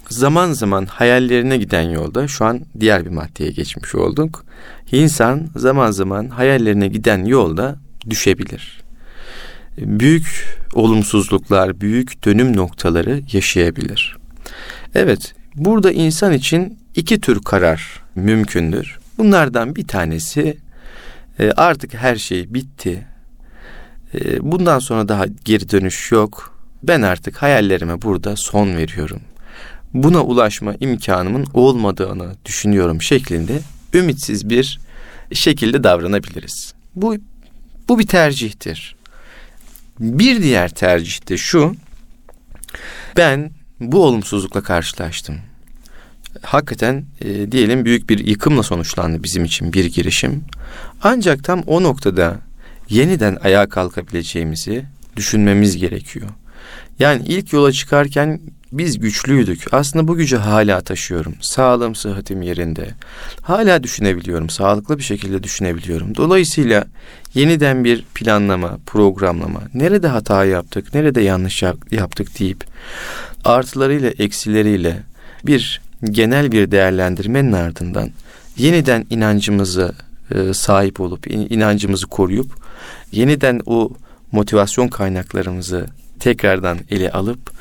[0.10, 4.46] zaman zaman hayallerine giden yolda şu an diğer bir maddeye geçmiş olduk.
[4.92, 7.76] İnsan zaman zaman hayallerine giden yolda
[8.10, 8.82] düşebilir.
[9.78, 14.21] Büyük olumsuzluklar, büyük dönüm noktaları yaşayabilir.
[14.96, 19.00] Evet, burada insan için iki tür karar mümkündür.
[19.18, 20.58] Bunlardan bir tanesi
[21.40, 23.08] e, artık her şey bitti.
[24.14, 26.58] E, bundan sonra daha geri dönüş yok.
[26.84, 29.22] Ben artık hayallerime burada son veriyorum.
[29.94, 33.60] Buna ulaşma imkanımın olmadığını düşünüyorum şeklinde
[33.94, 34.80] ümitsiz bir
[35.34, 36.74] şekilde davranabiliriz.
[36.96, 37.16] Bu
[37.88, 38.96] bu bir tercihtir.
[40.00, 41.76] Bir diğer tercih de şu.
[43.18, 45.36] Ben bu olumsuzlukla karşılaştım.
[46.42, 50.44] Hakikaten e, diyelim büyük bir yıkımla sonuçlandı bizim için bir girişim.
[51.04, 52.40] Ancak tam o noktada
[52.90, 56.28] yeniden ayağa kalkabileceğimizi düşünmemiz gerekiyor.
[57.00, 58.40] Yani ilk yola çıkarken
[58.72, 59.74] biz güçlüydük.
[59.74, 61.36] Aslında bu gücü hala taşıyorum.
[61.42, 62.90] Sağlığım, sıhhatim yerinde.
[63.42, 64.50] Hala düşünebiliyorum.
[64.50, 66.16] Sağlıklı bir şekilde düşünebiliyorum.
[66.16, 66.86] Dolayısıyla
[67.34, 72.64] yeniden bir planlama, programlama, nerede hata yaptık, nerede yanlış yaptık deyip
[73.46, 75.04] artılarıyla eksileriyle
[75.46, 78.10] bir genel bir değerlendirmenin ardından
[78.58, 79.94] yeniden inancımızı
[80.36, 82.52] e, sahip olup inancımızı koruyup
[83.12, 83.90] yeniden o
[84.32, 85.86] motivasyon kaynaklarımızı
[86.20, 87.52] tekrardan ele alıp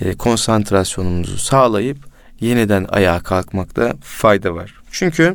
[0.00, 1.98] e, konsantrasyonumuzu sağlayıp
[2.40, 4.74] yeniden ayağa kalkmakta fayda var.
[4.90, 5.34] Çünkü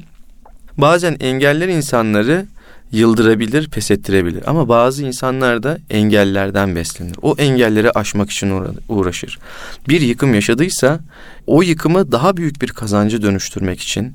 [0.78, 2.46] bazen engeller insanları
[2.94, 4.44] yıldırabilir, pes ettirebilir.
[4.48, 7.16] Ama bazı insanlar da engellerden beslenir.
[7.22, 8.54] O engelleri aşmak için
[8.90, 9.40] uğraşır.
[9.88, 11.00] Bir yıkım yaşadıysa
[11.48, 14.14] o yıkımı daha büyük bir kazancı dönüştürmek için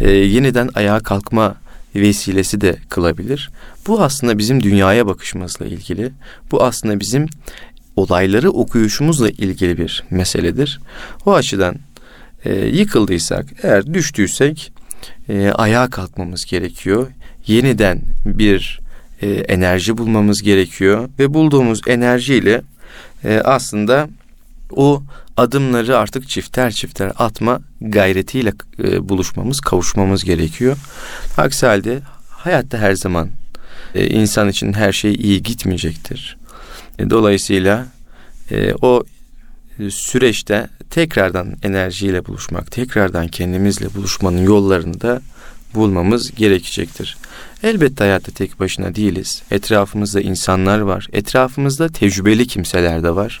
[0.00, 1.54] e, yeniden ayağa kalkma
[1.94, 3.50] vesilesi de kılabilir.
[3.86, 6.12] Bu aslında bizim dünyaya bakışımızla ilgili.
[6.50, 7.26] Bu aslında bizim
[7.96, 10.80] olayları okuyuşumuzla ilgili bir meseledir.
[11.26, 11.76] O açıdan
[12.44, 14.72] e, yıkıldıysak, eğer düştüysek
[15.28, 17.06] e, ayağa kalkmamız gerekiyor.
[17.48, 18.80] Yeniden bir
[19.22, 22.62] e, enerji bulmamız gerekiyor ve bulduğumuz enerjiyle
[23.24, 24.08] e, aslında
[24.70, 25.02] o
[25.36, 30.76] adımları artık çifter çifter atma gayretiyle e, buluşmamız, kavuşmamız gerekiyor.
[31.36, 33.28] Aksi halde hayatta her zaman
[33.94, 36.36] e, insan için her şey iyi gitmeyecektir.
[36.98, 37.86] E, dolayısıyla
[38.50, 39.04] e, o
[39.90, 45.22] süreçte tekrardan enerjiyle buluşmak, tekrardan kendimizle buluşmanın yollarını da
[45.74, 47.16] bulmamız gerekecektir.
[47.62, 49.42] Elbette hayatta tek başına değiliz.
[49.50, 51.08] Etrafımızda insanlar var.
[51.12, 53.40] Etrafımızda tecrübeli kimseler de var.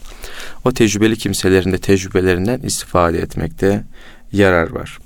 [0.64, 3.84] O tecrübeli kimselerin de tecrübelerinden istifade etmekte
[4.32, 4.98] yarar var.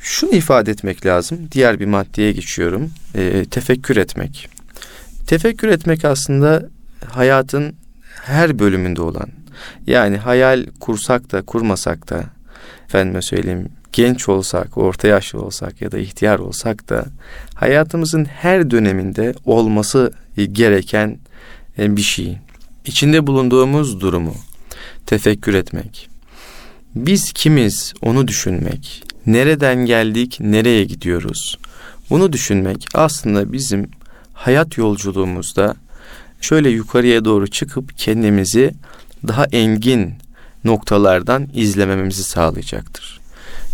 [0.00, 1.38] Şunu ifade etmek lazım.
[1.52, 2.90] Diğer bir maddeye geçiyorum.
[3.14, 4.48] E, tefekkür etmek.
[5.26, 6.68] Tefekkür etmek aslında
[7.10, 7.74] hayatın
[8.24, 9.28] her bölümünde olan
[9.86, 12.24] yani hayal kursak da kurmasak da
[12.84, 17.04] efendime söyleyeyim genç olsak, orta yaşlı olsak ya da ihtiyar olsak da
[17.54, 20.12] hayatımızın her döneminde olması
[20.52, 21.18] gereken
[21.78, 22.38] e, bir şey.
[22.84, 24.34] İçinde bulunduğumuz durumu
[25.06, 26.08] tefekkür etmek.
[26.94, 29.04] Biz kimiz onu düşünmek.
[29.26, 31.58] Nereden geldik, nereye gidiyoruz?
[32.10, 33.90] Bunu düşünmek aslında bizim
[34.32, 35.76] hayat yolculuğumuzda
[36.40, 38.74] şöyle yukarıya doğru çıkıp kendimizi
[39.28, 40.14] daha engin
[40.64, 43.21] noktalardan izlemememizi sağlayacaktır.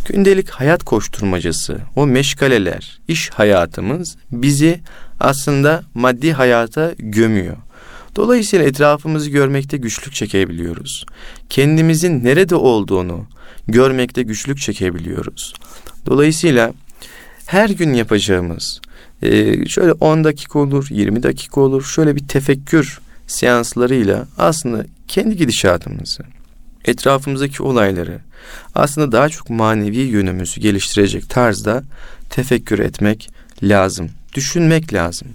[0.09, 4.81] Gündelik hayat koşturmacası, o meşgaleler, iş hayatımız bizi
[5.21, 7.57] aslında maddi hayata gömüyor.
[8.17, 11.07] Dolayısıyla etrafımızı görmekte güçlük çekebiliyoruz.
[11.51, 13.27] Kendimizin nerede olduğunu
[13.67, 15.55] görmekte güçlük çekebiliyoruz.
[16.07, 16.73] Dolayısıyla
[17.47, 18.81] her gün yapacağımız
[19.23, 21.85] e, şöyle 10 dakika olur, 20 dakika olur.
[21.85, 26.23] Şöyle bir tefekkür seanslarıyla aslında kendi gidişatımızı,
[26.89, 28.19] etrafımızdaki olayları
[28.75, 31.83] aslında daha çok manevi yönümüzü geliştirecek tarzda
[32.31, 33.31] tefekkür etmek
[33.63, 34.11] lazım.
[34.35, 35.29] Düşünmek lazım.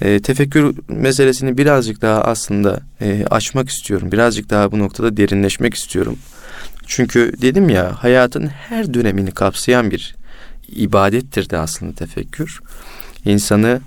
[0.00, 4.12] E, tefekkür meselesini birazcık daha aslında e, açmak istiyorum.
[4.12, 6.18] Birazcık daha bu noktada derinleşmek istiyorum.
[6.86, 10.14] Çünkü dedim ya hayatın her dönemini kapsayan bir
[10.68, 12.60] ibadettir de aslında tefekkür.
[13.24, 13.80] İnsanı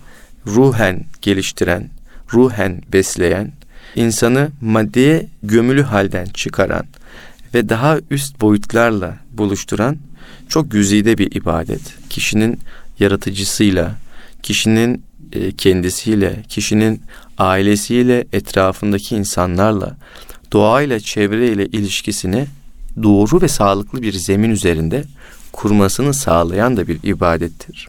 [0.48, 1.90] ruhen geliştiren,
[2.34, 3.52] ruhen besleyen,
[3.96, 6.86] insanı maddeye gömülü halden çıkaran
[7.54, 9.98] ve daha üst boyutlarla buluşturan
[10.50, 11.82] çok güzide bir ibadet.
[12.10, 12.60] Kişinin
[13.00, 13.96] yaratıcısıyla,
[14.44, 15.04] kişinin
[15.34, 17.02] e, kendisiyle, kişinin
[17.38, 19.98] ailesiyle, etrafındaki insanlarla,
[20.54, 22.46] doğayla, çevreyle ilişkisini
[23.04, 25.04] doğru ve sağlıklı bir zemin üzerinde
[25.52, 27.88] kurmasını sağlayan da bir ibadettir.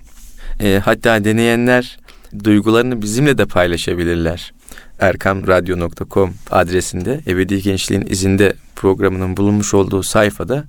[0.61, 1.99] E, hatta deneyenler
[2.45, 4.53] duygularını bizimle de paylaşabilirler.
[5.00, 10.64] erkamradyo.com adresinde Ebedi Gençliğin izinde programının bulunmuş olduğu sayfada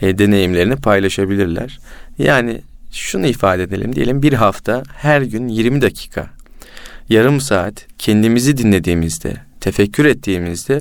[0.00, 1.80] e, deneyimlerini paylaşabilirler.
[2.18, 2.60] Yani
[2.92, 6.30] şunu ifade edelim diyelim bir hafta her gün 20 dakika
[7.08, 10.80] yarım saat kendimizi dinlediğimizde tefekkür ettiğimizde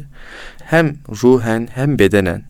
[0.64, 2.44] hem ruhen hem bedenen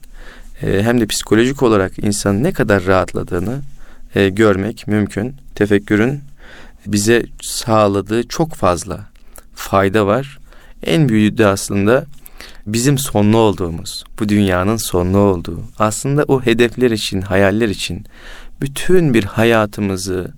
[0.64, 3.62] e, hem de psikolojik olarak insanın ne kadar rahatladığını
[4.16, 5.36] e, görmek mümkün.
[5.56, 6.22] Tefekkürün
[6.86, 9.10] bize sağladığı çok fazla
[9.58, 10.40] fayda var.
[10.84, 12.06] En büyüğü de aslında
[12.68, 18.06] bizim sonlu olduğumuz, bu dünyanın sonlu olduğu, aslında o hedefler için, hayaller için
[18.62, 20.34] bütün bir hayatımızı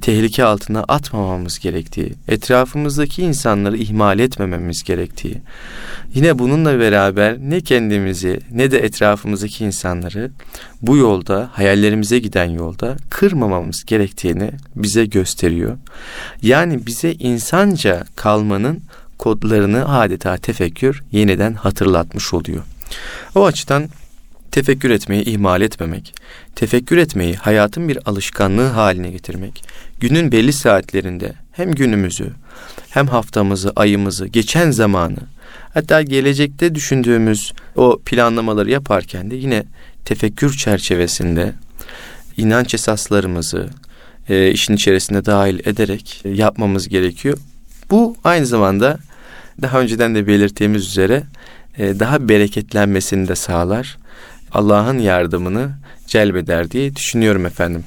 [0.00, 5.42] tehlike altına atmamamız gerektiği, etrafımızdaki insanları ihmal etmememiz gerektiği,
[6.14, 10.30] yine bununla beraber ne kendimizi ne de etrafımızdaki insanları
[10.82, 15.76] bu yolda, hayallerimize giden yolda kırmamamız gerektiğini bize gösteriyor.
[16.42, 18.82] Yani bize insanca kalmanın
[19.18, 22.62] kodlarını adeta tefekkür yeniden hatırlatmış oluyor.
[23.34, 23.88] O açıdan
[24.54, 26.14] tefekkür etmeyi ihmal etmemek,
[26.54, 29.64] tefekkür etmeyi hayatın bir alışkanlığı haline getirmek,
[30.00, 32.30] günün belli saatlerinde hem günümüzü,
[32.90, 35.16] hem haftamızı, ayımızı, geçen zamanı,
[35.74, 39.64] hatta gelecekte düşündüğümüz o planlamaları yaparken de yine
[40.04, 41.52] tefekkür çerçevesinde
[42.36, 43.68] inanç esaslarımızı
[44.28, 47.38] e, işin içerisinde dahil ederek e, yapmamız gerekiyor.
[47.90, 48.98] Bu aynı zamanda
[49.62, 51.22] daha önceden de belirttiğimiz üzere
[51.78, 53.96] e, daha bereketlenmesini de sağlar.
[54.54, 55.70] Allah'ın yardımını
[56.06, 57.84] celbeder diye düşünüyorum efendim.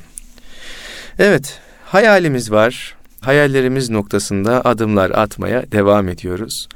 [1.19, 2.95] Evet, hayalimiz var.
[3.21, 6.67] Hayallerimiz noktasında adımlar atmaya devam ediyoruz.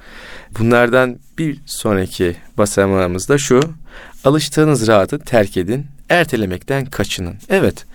[0.59, 3.59] Bunlardan bir sonraki basamağımız da şu.
[4.23, 7.35] Alıştığınız rahatı terk edin, ertelemekten kaçının.
[7.49, 7.85] Evet,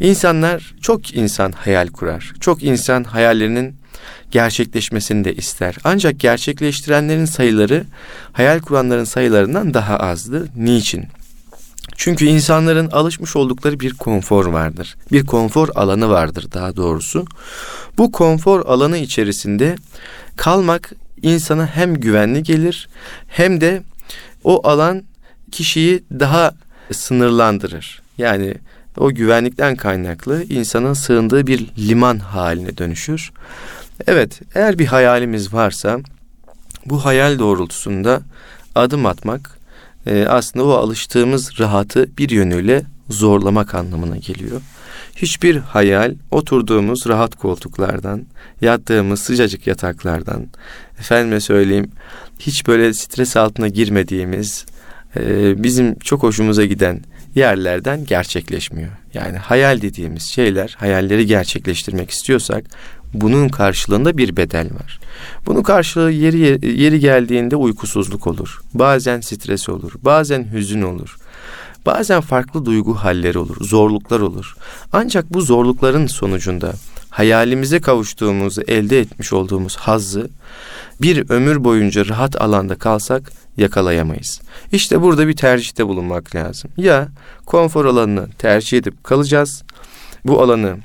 [0.00, 2.32] insanlar çok insan hayal kurar.
[2.40, 3.76] Çok insan hayallerinin
[4.30, 5.76] gerçekleşmesini de ister.
[5.84, 7.84] Ancak gerçekleştirenlerin sayıları
[8.32, 10.48] hayal kuranların sayılarından daha azdır.
[10.56, 11.08] Niçin?
[11.98, 14.96] Çünkü insanların alışmış oldukları bir konfor vardır.
[15.12, 17.24] Bir konfor alanı vardır daha doğrusu.
[17.98, 19.76] Bu konfor alanı içerisinde
[20.36, 22.88] kalmak insana hem güvenli gelir
[23.28, 23.82] hem de
[24.44, 25.02] o alan
[25.52, 26.54] kişiyi daha
[26.92, 28.02] sınırlandırır.
[28.18, 28.54] Yani
[28.96, 33.32] o güvenlikten kaynaklı insanın sığındığı bir liman haline dönüşür.
[34.06, 36.00] Evet, eğer bir hayalimiz varsa
[36.86, 38.20] bu hayal doğrultusunda
[38.74, 39.57] adım atmak
[40.08, 44.60] e, aslında o alıştığımız rahatı bir yönüyle zorlamak anlamına geliyor.
[45.16, 48.26] Hiçbir hayal oturduğumuz rahat koltuklardan,
[48.60, 50.46] yattığımız sıcacık yataklardan,
[51.00, 51.90] efendime söyleyeyim
[52.38, 54.66] hiç böyle stres altına girmediğimiz,
[55.16, 57.00] e, bizim çok hoşumuza giden
[57.34, 58.90] yerlerden gerçekleşmiyor.
[59.14, 62.64] Yani hayal dediğimiz şeyler, hayalleri gerçekleştirmek istiyorsak
[63.14, 65.00] bunun karşılığında bir bedel var.
[65.46, 66.38] Bunun karşılığı yeri
[66.82, 68.60] yeri geldiğinde uykusuzluk olur.
[68.74, 69.92] Bazen stres olur.
[70.02, 71.16] Bazen hüzün olur.
[71.86, 74.54] Bazen farklı duygu halleri olur, zorluklar olur.
[74.92, 76.72] Ancak bu zorlukların sonucunda
[77.10, 80.30] hayalimize kavuştuğumuzu, elde etmiş olduğumuz hazzı
[81.02, 84.40] bir ömür boyunca rahat alanda kalsak yakalayamayız.
[84.72, 86.70] İşte burada bir tercihte bulunmak lazım.
[86.76, 87.08] Ya
[87.46, 89.62] konfor alanını tercih edip kalacağız.
[90.24, 90.76] Bu alanı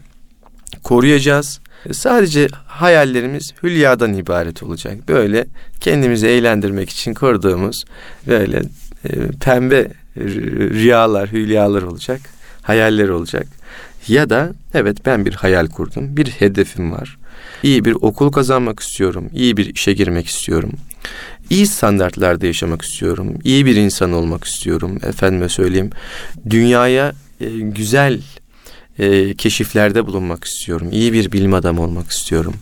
[0.84, 1.60] koruyacağız
[1.92, 5.08] Sadece hayallerimiz hülyadan ibaret olacak.
[5.08, 5.46] Böyle
[5.80, 7.86] kendimizi eğlendirmek için kurduğumuz
[8.28, 8.62] böyle
[9.10, 9.10] e,
[9.42, 12.22] pembe rüyalar, hülyalar olacak,
[12.62, 13.48] hayaller olacak.
[14.08, 17.18] Ya da evet ben bir hayal kurdum, bir hedefim var.
[17.64, 20.72] İyi bir okul kazanmak istiyorum, iyi bir işe girmek istiyorum.
[21.50, 25.00] İyi standartlarda yaşamak istiyorum, iyi bir insan olmak istiyorum.
[25.04, 25.90] Efendime söyleyeyim,
[26.50, 28.22] dünyaya e, güzel
[29.00, 30.88] e, keşiflerde bulunmak istiyorum.
[30.92, 32.54] İyi bir bilim adamı olmak istiyorum.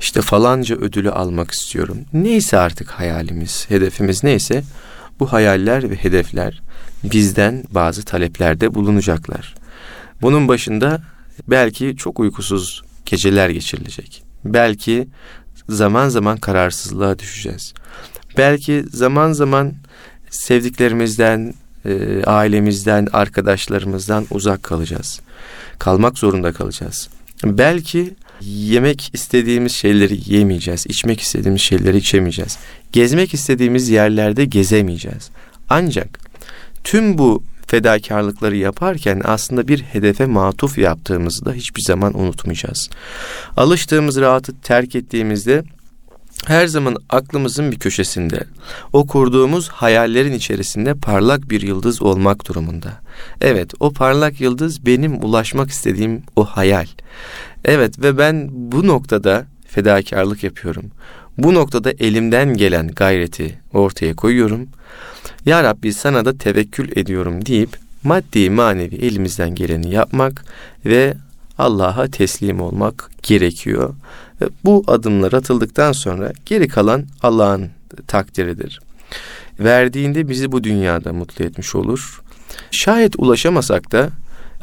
[0.00, 1.98] İşte falanca ödülü almak istiyorum.
[2.12, 4.62] Neyse artık hayalimiz, hedefimiz neyse
[5.20, 6.62] bu hayaller ve hedefler
[7.04, 9.54] bizden bazı taleplerde bulunacaklar.
[10.22, 11.02] Bunun başında
[11.48, 14.22] belki çok uykusuz geceler geçirilecek.
[14.44, 15.08] Belki
[15.68, 17.74] zaman zaman kararsızlığa düşeceğiz.
[18.36, 19.72] Belki zaman zaman
[20.30, 25.20] sevdiklerimizden e, ailemizden, arkadaşlarımızdan uzak kalacağız.
[25.80, 27.08] Kalmak zorunda kalacağız.
[27.44, 32.58] Belki yemek istediğimiz şeyleri yemeyeceğiz, içmek istediğimiz şeyleri içemeyeceğiz.
[32.92, 35.30] Gezmek istediğimiz yerlerde gezemeyeceğiz.
[35.68, 36.18] Ancak
[36.84, 42.90] tüm bu fedakarlıkları yaparken aslında bir hedefe matuf yaptığımızı da hiçbir zaman unutmayacağız.
[43.56, 45.64] Alıştığımız rahatı terk ettiğimizde
[46.46, 48.40] her zaman aklımızın bir köşesinde
[48.92, 52.92] o kurduğumuz hayallerin içerisinde parlak bir yıldız olmak durumunda.
[53.40, 56.86] Evet o parlak yıldız benim ulaşmak istediğim o hayal.
[57.64, 60.90] Evet ve ben bu noktada fedakarlık yapıyorum.
[61.38, 64.68] Bu noktada elimden gelen gayreti ortaya koyuyorum.
[65.46, 70.44] Ya Rabbi sana da tevekkül ediyorum deyip maddi manevi elimizden geleni yapmak
[70.86, 71.14] ve
[71.58, 73.94] Allah'a teslim olmak gerekiyor.
[74.40, 77.68] Ve bu adımlar atıldıktan sonra geri kalan Allah'ın
[78.06, 78.80] takdiridir.
[79.60, 82.22] Verdiğinde bizi bu dünyada mutlu etmiş olur.
[82.70, 84.10] Şayet ulaşamasak da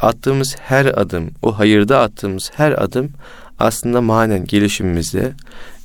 [0.02, 3.12] attığımız her adım, o hayırda attığımız her adım
[3.60, 5.32] aslında manen gelişimimizde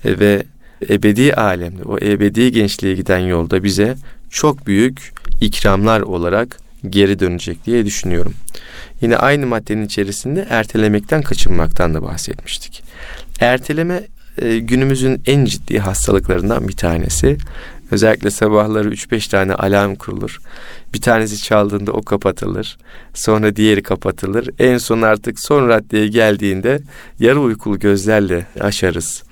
[0.04, 0.42] ve
[0.90, 3.96] ebedi alemde, o ebedi gençliğe giden yolda bize
[4.30, 6.58] çok büyük ikramlar olarak
[6.90, 8.34] geri dönecek diye düşünüyorum.
[9.00, 12.82] Yine aynı maddenin içerisinde ertelemekten kaçınmaktan da bahsetmiştik.
[13.42, 14.02] Erteleme
[14.38, 17.36] e, günümüzün en ciddi hastalıklarından bir tanesi.
[17.90, 20.38] Özellikle sabahları 3-5 tane alarm kurulur.
[20.94, 22.78] Bir tanesi çaldığında o kapatılır.
[23.14, 24.50] Sonra diğeri kapatılır.
[24.58, 26.80] En son artık son raddeye geldiğinde
[27.18, 29.22] yarı uykulu gözlerle aşarız.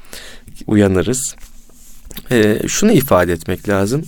[0.66, 1.34] Uyanırız.
[2.30, 4.04] E, şunu ifade etmek lazım.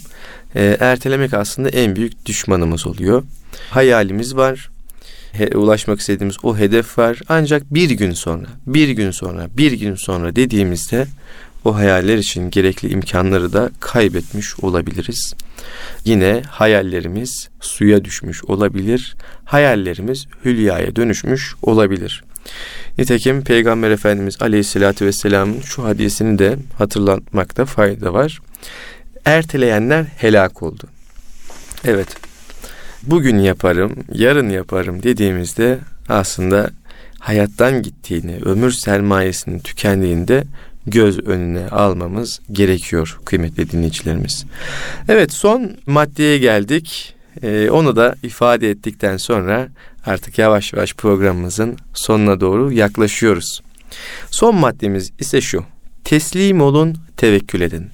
[0.54, 3.22] E, ertelemek aslında en büyük düşmanımız oluyor.
[3.70, 4.71] Hayalimiz var.
[5.32, 7.20] He, ulaşmak istediğimiz o hedef var.
[7.28, 11.06] Ancak bir gün sonra, bir gün sonra, bir gün sonra dediğimizde
[11.64, 15.34] o hayaller için gerekli imkanları da kaybetmiş olabiliriz.
[16.04, 19.16] Yine hayallerimiz suya düşmüş olabilir.
[19.44, 22.24] Hayallerimiz hülyaya dönüşmüş olabilir.
[22.98, 28.40] Nitekim Peygamber Efendimiz Aleyhisselatü Vesselam'ın şu hadisini de hatırlatmakta fayda var.
[29.24, 30.84] Erteleyenler helak oldu.
[31.84, 32.08] Evet,
[33.02, 35.78] bugün yaparım, yarın yaparım dediğimizde
[36.08, 36.70] aslında
[37.18, 40.44] hayattan gittiğini, ömür sermayesinin tükendiğinde
[40.86, 44.44] göz önüne almamız gerekiyor kıymetli dinleyicilerimiz.
[45.08, 47.14] Evet son maddeye geldik.
[47.42, 49.68] Ee, onu da ifade ettikten sonra
[50.06, 53.62] artık yavaş yavaş programımızın sonuna doğru yaklaşıyoruz.
[54.30, 55.64] Son maddemiz ise şu.
[56.04, 57.86] Teslim olun, tevekkül edin.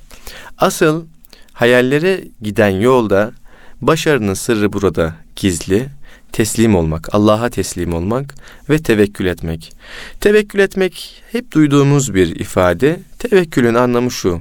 [0.59, 1.05] Asıl
[1.53, 3.33] hayallere giden yolda
[3.81, 5.89] başarının sırrı burada gizli.
[6.33, 8.35] Teslim olmak, Allah'a teslim olmak
[8.71, 9.73] ve tevekkül etmek.
[10.21, 13.01] Tevekkül etmek hep duyduğumuz bir ifade.
[13.19, 14.41] Tevekkülün anlamı şu.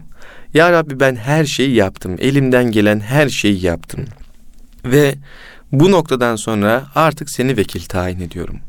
[0.54, 2.16] Ya Rabbi ben her şeyi yaptım.
[2.20, 4.06] Elimden gelen her şeyi yaptım.
[4.86, 5.16] Ve
[5.72, 8.60] bu noktadan sonra artık seni vekil tayin ediyorum.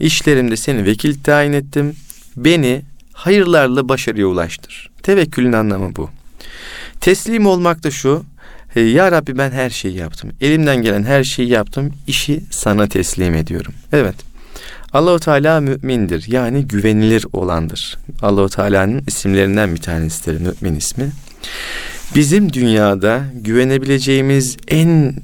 [0.00, 1.96] İşlerimde seni vekil tayin ettim.
[2.36, 2.82] Beni
[3.12, 4.90] hayırlarla başarıya ulaştır.
[5.02, 6.10] Tevekkülün anlamı bu.
[7.00, 8.24] Teslim olmak da şu.
[8.74, 10.32] Ya Rabbi ben her şeyi yaptım.
[10.40, 11.92] Elimden gelen her şeyi yaptım.
[12.06, 13.74] İşi sana teslim ediyorum.
[13.92, 14.14] Evet.
[14.92, 16.24] Allahu Teala mümindir.
[16.28, 17.98] Yani güvenilir olandır.
[18.22, 21.10] Allahu Teala'nın isimlerinden bir tanesidir mümin ismi.
[22.14, 25.14] Bizim dünyada güvenebileceğimiz en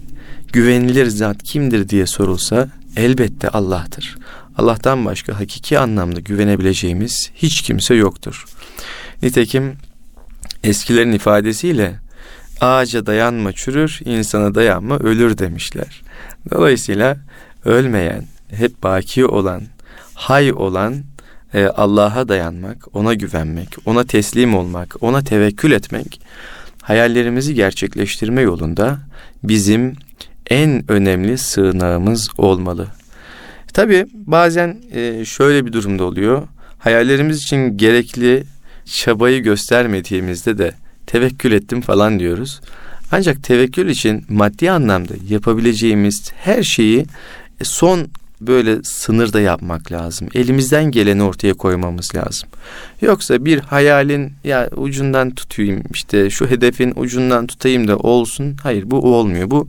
[0.53, 4.17] güvenilir zat kimdir diye sorulsa elbette Allah'tır.
[4.57, 8.45] Allah'tan başka hakiki anlamda güvenebileceğimiz hiç kimse yoktur.
[9.23, 9.73] Nitekim
[10.65, 12.06] eskilerin ifadesiyle
[12.61, 16.03] ağaca dayanma çürür, insana dayanma ölür demişler.
[16.51, 17.17] Dolayısıyla
[17.65, 19.63] ölmeyen, hep baki olan,
[20.15, 20.95] hay olan
[21.55, 26.21] e, Allah'a dayanmak, ona güvenmek, ona teslim olmak, ona tevekkül etmek,
[26.83, 28.99] hayallerimizi gerçekleştirme yolunda
[29.43, 29.95] bizim
[30.51, 32.87] en önemli sığınağımız olmalı.
[33.73, 36.43] Tabi bazen e, şöyle bir durumda oluyor.
[36.79, 38.45] Hayallerimiz için gerekli
[38.85, 40.73] çabayı göstermediğimizde de
[41.07, 42.61] tevekkül ettim falan diyoruz.
[43.13, 47.07] Ancak tevekkül için maddi anlamda yapabileceğimiz her şeyi
[47.61, 48.09] e, son
[48.41, 50.29] böyle sınırda yapmak lazım.
[50.35, 52.49] Elimizden geleni ortaya koymamız lazım.
[53.01, 58.57] Yoksa bir hayalin ya ucundan tutayım işte şu hedefin ucundan tutayım da olsun.
[58.63, 59.51] Hayır bu olmuyor.
[59.51, 59.69] Bu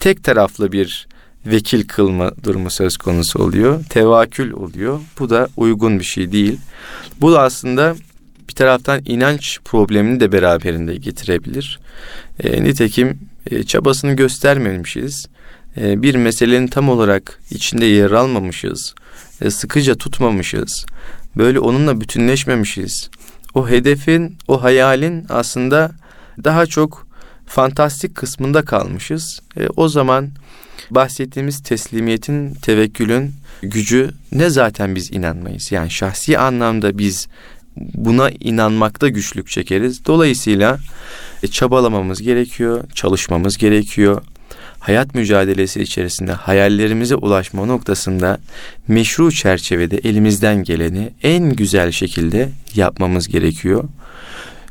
[0.00, 1.08] tek taraflı bir
[1.46, 3.84] vekil kılma durumu söz konusu oluyor.
[3.84, 5.00] Tevakül oluyor.
[5.18, 6.58] Bu da uygun bir şey değil.
[7.20, 7.94] Bu da aslında
[8.48, 11.80] bir taraftan inanç problemini de beraberinde getirebilir.
[12.40, 13.18] E, nitekim
[13.50, 15.26] e, çabasını göstermemişiz.
[15.76, 18.94] E, bir meselenin tam olarak içinde yer almamışız.
[19.40, 20.86] E, sıkıca tutmamışız.
[21.36, 23.10] Böyle onunla bütünleşmemişiz.
[23.54, 25.92] O hedefin, o hayalin aslında
[26.44, 27.06] daha çok
[27.46, 29.40] fantastik kısmında kalmışız.
[29.56, 30.30] E, o zaman
[30.90, 33.32] bahsettiğimiz teslimiyetin, tevekkülün
[33.62, 35.72] gücü ne zaten biz inanmayız.
[35.72, 37.28] Yani şahsi anlamda biz
[37.76, 40.06] buna inanmakta güçlük çekeriz.
[40.06, 40.78] Dolayısıyla
[41.42, 44.22] e, çabalamamız gerekiyor, çalışmamız gerekiyor.
[44.78, 48.38] Hayat mücadelesi içerisinde hayallerimize ulaşma noktasında
[48.88, 53.84] meşru çerçevede elimizden geleni en güzel şekilde yapmamız gerekiyor.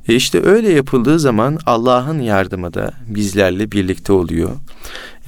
[0.07, 4.51] E işte öyle yapıldığı zaman Allah'ın yardımı da bizlerle birlikte oluyor.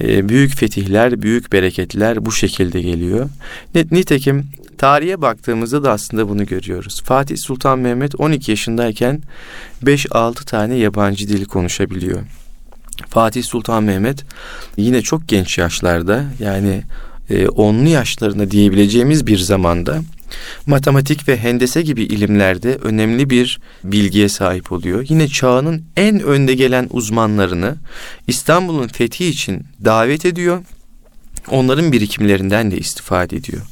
[0.00, 3.28] E, büyük fetihler, büyük bereketler bu şekilde geliyor.
[3.74, 4.46] Nitekim
[4.78, 7.02] tarihe baktığımızda da aslında bunu görüyoruz.
[7.04, 9.22] Fatih Sultan Mehmet 12 yaşındayken
[9.84, 12.22] 5-6 tane yabancı dil konuşabiliyor.
[13.08, 14.24] Fatih Sultan Mehmet
[14.76, 16.82] yine çok genç yaşlarda yani
[17.30, 20.02] e, onlu yaşlarında diyebileceğimiz bir zamanda
[20.66, 25.06] matematik ve hendese gibi ilimlerde önemli bir bilgiye sahip oluyor.
[25.08, 27.76] Yine çağının en önde gelen uzmanlarını
[28.26, 30.62] İstanbul'un fethi için davet ediyor.
[31.50, 33.62] Onların birikimlerinden de istifade ediyor.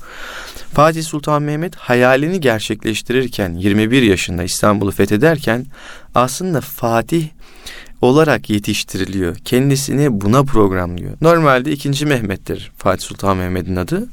[0.76, 5.66] Fatih Sultan Mehmet hayalini gerçekleştirirken 21 yaşında İstanbul'u fethederken
[6.14, 7.28] aslında Fatih
[8.02, 9.36] olarak yetiştiriliyor.
[9.36, 11.12] Kendisini buna programlıyor.
[11.20, 14.08] Normalde ikinci Mehmet'tir Fatih Sultan Mehmet'in adı.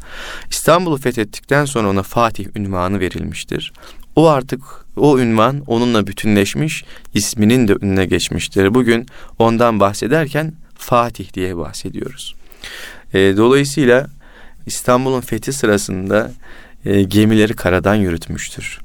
[0.50, 3.74] İstanbul'u fethettikten sonra ona Fatih ünvanı verilmiştir.
[4.16, 4.62] O artık
[4.96, 6.84] o ünvan onunla bütünleşmiş,
[7.14, 8.74] isminin de önüne geçmiştir.
[8.74, 9.08] Bugün
[9.40, 12.36] ondan bahsederken Fatih diye bahsediyoruz.
[13.14, 14.08] E, dolayısıyla
[14.66, 16.32] İstanbul'un fethi sırasında
[16.86, 18.80] e, gemileri karadan yürütmüştür.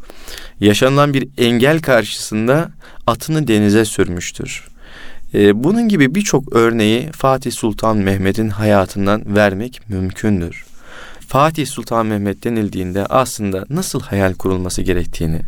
[0.61, 2.71] Yaşanılan bir engel karşısında
[3.07, 4.69] atını denize sürmüştür.
[5.35, 10.65] E, bunun gibi birçok örneği Fatih Sultan Mehmet'in hayatından vermek mümkündür.
[11.29, 15.41] Fatih Sultan Mehmet denildiğinde aslında nasıl hayal kurulması gerektiğini,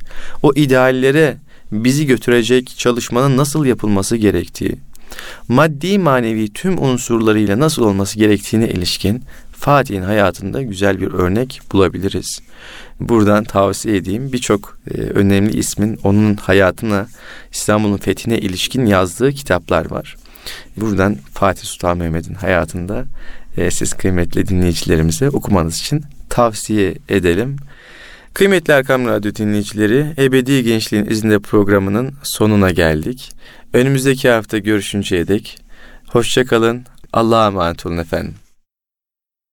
[0.42, 1.36] o ideallere
[1.72, 4.76] bizi götürecek çalışmanın nasıl yapılması gerektiği,
[5.48, 9.22] maddi manevi tüm unsurlarıyla nasıl olması gerektiğine ilişkin
[9.60, 12.40] Fatih'in hayatında güzel bir örnek bulabiliriz.
[13.00, 17.06] Buradan tavsiye edeyim birçok e, önemli ismin onun hayatına
[17.52, 20.16] İstanbul'un fethine ilişkin yazdığı kitaplar var.
[20.76, 23.04] Buradan Fatih Sultan Mehmet'in hayatında
[23.56, 27.56] e, siz kıymetli dinleyicilerimize okumanız için tavsiye edelim.
[28.34, 33.32] Kıymetli Erkam Radyo dinleyicileri, Ebedi Gençliğin izinde programının sonuna geldik.
[33.72, 35.58] Önümüzdeki hafta görüşünceye dek
[36.06, 38.34] hoşçakalın, Allah'a emanet olun efendim.